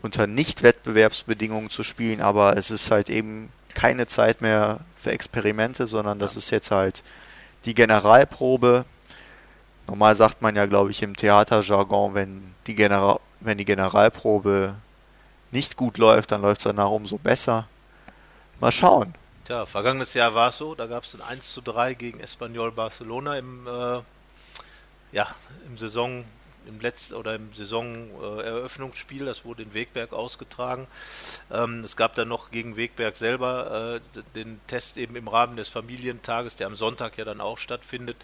unter 0.01 0.27
Nicht-Wettbewerbsbedingungen 0.27 1.69
zu 1.69 1.83
spielen, 1.83 2.21
aber 2.21 2.57
es 2.57 2.71
ist 2.71 2.91
halt 2.91 3.09
eben 3.09 3.49
keine 3.71 4.07
Zeit 4.07 4.41
mehr 4.41 4.79
für 4.95 5.11
Experimente, 5.11 5.87
sondern 5.87 6.19
das 6.19 6.35
ist 6.35 6.51
jetzt 6.51 6.71
halt 6.71 7.03
die 7.65 7.73
Generalprobe 7.73 8.85
Normal 9.91 10.15
sagt 10.15 10.41
man 10.41 10.55
ja, 10.55 10.65
glaube 10.67 10.91
ich, 10.91 11.03
im 11.03 11.17
Theaterjargon, 11.17 12.13
wenn 12.13 12.55
die, 12.65 12.75
General 12.75 13.19
wenn 13.41 13.57
die 13.57 13.65
Generalprobe 13.65 14.75
nicht 15.51 15.75
gut 15.75 15.97
läuft, 15.97 16.31
dann 16.31 16.41
läuft 16.41 16.61
es 16.61 16.63
danach 16.63 16.89
umso 16.89 17.17
besser. 17.17 17.67
Mal 18.61 18.71
schauen. 18.71 19.13
Tja, 19.43 19.65
vergangenes 19.65 20.13
Jahr 20.13 20.33
war 20.33 20.47
es 20.47 20.57
so, 20.57 20.75
da 20.75 20.85
gab 20.85 21.03
es 21.03 21.15
ein 21.15 21.21
1 21.21 21.51
zu 21.51 21.59
3 21.59 21.95
gegen 21.95 22.21
Espanyol 22.21 22.71
Barcelona 22.71 23.37
im, 23.37 23.67
äh, 23.67 23.99
ja, 25.11 25.27
im 25.65 25.77
Saison 25.77 26.23
im 26.67 26.79
letzten 26.79 27.15
oder 27.15 27.35
im 27.35 27.53
Saisoneröffnungsspiel, 27.53 29.25
das 29.25 29.45
wurde 29.45 29.63
in 29.63 29.73
Wegberg 29.73 30.13
ausgetragen. 30.13 30.87
Ähm, 31.51 31.83
es 31.83 31.95
gab 31.95 32.15
dann 32.15 32.27
noch 32.27 32.51
gegen 32.51 32.77
Wegberg 32.77 33.15
selber 33.15 33.99
äh, 34.15 34.21
den 34.35 34.59
Test 34.67 34.97
eben 34.97 35.15
im 35.15 35.27
Rahmen 35.27 35.57
des 35.57 35.67
Familientages, 35.67 36.55
der 36.55 36.67
am 36.67 36.75
Sonntag 36.75 37.17
ja 37.17 37.25
dann 37.25 37.41
auch 37.41 37.57
stattfindet. 37.57 38.17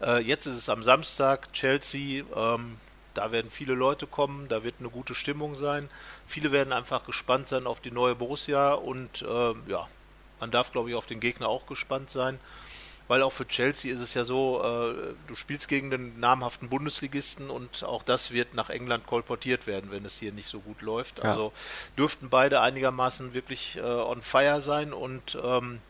Äh, 0.00 0.22
jetzt 0.22 0.46
ist 0.46 0.56
es 0.56 0.68
am 0.68 0.82
Samstag, 0.82 1.52
Chelsea. 1.52 2.24
Ähm, 2.34 2.76
da 3.14 3.30
werden 3.30 3.50
viele 3.50 3.74
Leute 3.74 4.06
kommen, 4.06 4.48
da 4.48 4.64
wird 4.64 4.76
eine 4.80 4.90
gute 4.90 5.14
Stimmung 5.14 5.54
sein. 5.54 5.88
Viele 6.26 6.50
werden 6.50 6.72
einfach 6.72 7.04
gespannt 7.04 7.48
sein 7.48 7.66
auf 7.66 7.80
die 7.80 7.92
neue 7.92 8.16
Borussia 8.16 8.72
und 8.72 9.22
äh, 9.22 9.54
ja, 9.68 9.88
man 10.40 10.50
darf, 10.50 10.72
glaube 10.72 10.90
ich, 10.90 10.96
auf 10.96 11.06
den 11.06 11.20
Gegner 11.20 11.48
auch 11.48 11.66
gespannt 11.66 12.10
sein 12.10 12.40
weil 13.08 13.22
auch 13.22 13.32
für 13.32 13.46
Chelsea 13.46 13.92
ist 13.92 14.00
es 14.00 14.14
ja 14.14 14.24
so, 14.24 14.62
äh, 14.62 15.14
du 15.26 15.34
spielst 15.34 15.68
gegen 15.68 15.90
den 15.90 16.18
namhaften 16.18 16.68
Bundesligisten 16.68 17.50
und 17.50 17.84
auch 17.84 18.02
das 18.02 18.30
wird 18.30 18.54
nach 18.54 18.70
England 18.70 19.06
kolportiert 19.06 19.66
werden, 19.66 19.90
wenn 19.90 20.04
es 20.04 20.18
hier 20.18 20.32
nicht 20.32 20.48
so 20.48 20.60
gut 20.60 20.80
läuft. 20.80 21.18
Ja. 21.18 21.32
Also 21.32 21.52
dürften 21.98 22.30
beide 22.30 22.60
einigermaßen 22.60 23.34
wirklich 23.34 23.76
äh, 23.76 23.80
on 23.80 24.22
fire 24.22 24.62
sein 24.62 24.92
und 24.92 25.38
ähm, 25.42 25.80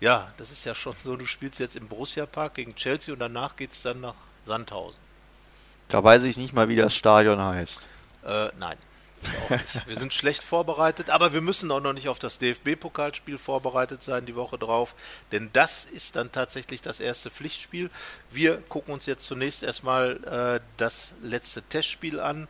ja, 0.00 0.30
das 0.36 0.50
ist 0.50 0.64
ja 0.64 0.74
schon 0.74 0.94
so, 1.02 1.16
du 1.16 1.26
spielst 1.26 1.58
jetzt 1.58 1.76
im 1.76 1.88
Borussia 1.88 2.26
Park 2.26 2.54
gegen 2.54 2.74
Chelsea 2.76 3.12
und 3.12 3.20
danach 3.20 3.56
geht 3.56 3.72
es 3.72 3.82
dann 3.82 4.00
nach 4.00 4.14
Sandhausen. 4.44 5.00
Da 5.88 6.04
weiß 6.04 6.24
ich 6.24 6.36
nicht 6.36 6.52
mal, 6.52 6.68
wie 6.68 6.76
das 6.76 6.94
Stadion 6.94 7.40
heißt. 7.40 7.86
Äh, 8.28 8.50
nein. 8.58 8.76
Wir 9.86 9.96
sind 9.96 10.14
schlecht 10.14 10.44
vorbereitet, 10.44 11.10
aber 11.10 11.32
wir 11.32 11.40
müssen 11.40 11.70
auch 11.70 11.80
noch 11.80 11.92
nicht 11.92 12.08
auf 12.08 12.18
das 12.18 12.38
DFB-Pokalspiel 12.38 13.38
vorbereitet 13.38 14.02
sein 14.02 14.26
die 14.26 14.36
Woche 14.36 14.58
drauf, 14.58 14.94
denn 15.32 15.50
das 15.52 15.84
ist 15.84 16.16
dann 16.16 16.32
tatsächlich 16.32 16.82
das 16.82 17.00
erste 17.00 17.30
Pflichtspiel. 17.30 17.90
Wir 18.30 18.58
gucken 18.68 18.94
uns 18.94 19.06
jetzt 19.06 19.26
zunächst 19.26 19.62
erstmal 19.62 20.58
äh, 20.58 20.60
das 20.76 21.14
letzte 21.22 21.62
Testspiel 21.62 22.20
an. 22.20 22.48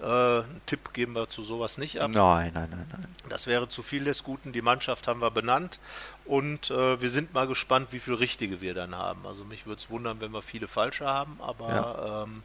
Äh, 0.00 0.06
einen 0.06 0.60
Tipp 0.66 0.92
geben 0.92 1.14
wir 1.14 1.28
zu 1.28 1.44
sowas 1.44 1.78
nicht 1.78 2.00
ab. 2.00 2.10
Nein, 2.10 2.50
nein, 2.52 2.68
nein, 2.70 2.86
nein. 2.90 3.06
Das 3.28 3.46
wäre 3.46 3.68
zu 3.68 3.82
viel 3.82 4.04
des 4.04 4.24
Guten. 4.24 4.52
Die 4.52 4.62
Mannschaft 4.62 5.06
haben 5.06 5.20
wir 5.20 5.30
benannt 5.30 5.78
und 6.24 6.70
äh, 6.70 7.00
wir 7.00 7.10
sind 7.10 7.32
mal 7.32 7.46
gespannt, 7.46 7.88
wie 7.92 8.00
viele 8.00 8.18
richtige 8.18 8.60
wir 8.60 8.74
dann 8.74 8.96
haben. 8.96 9.26
Also 9.26 9.44
mich 9.44 9.66
würde 9.66 9.80
es 9.80 9.90
wundern, 9.90 10.20
wenn 10.20 10.32
wir 10.32 10.42
viele 10.42 10.66
falsche 10.66 11.06
haben, 11.06 11.38
aber 11.40 11.68
ja. 11.68 12.22
ähm, 12.24 12.42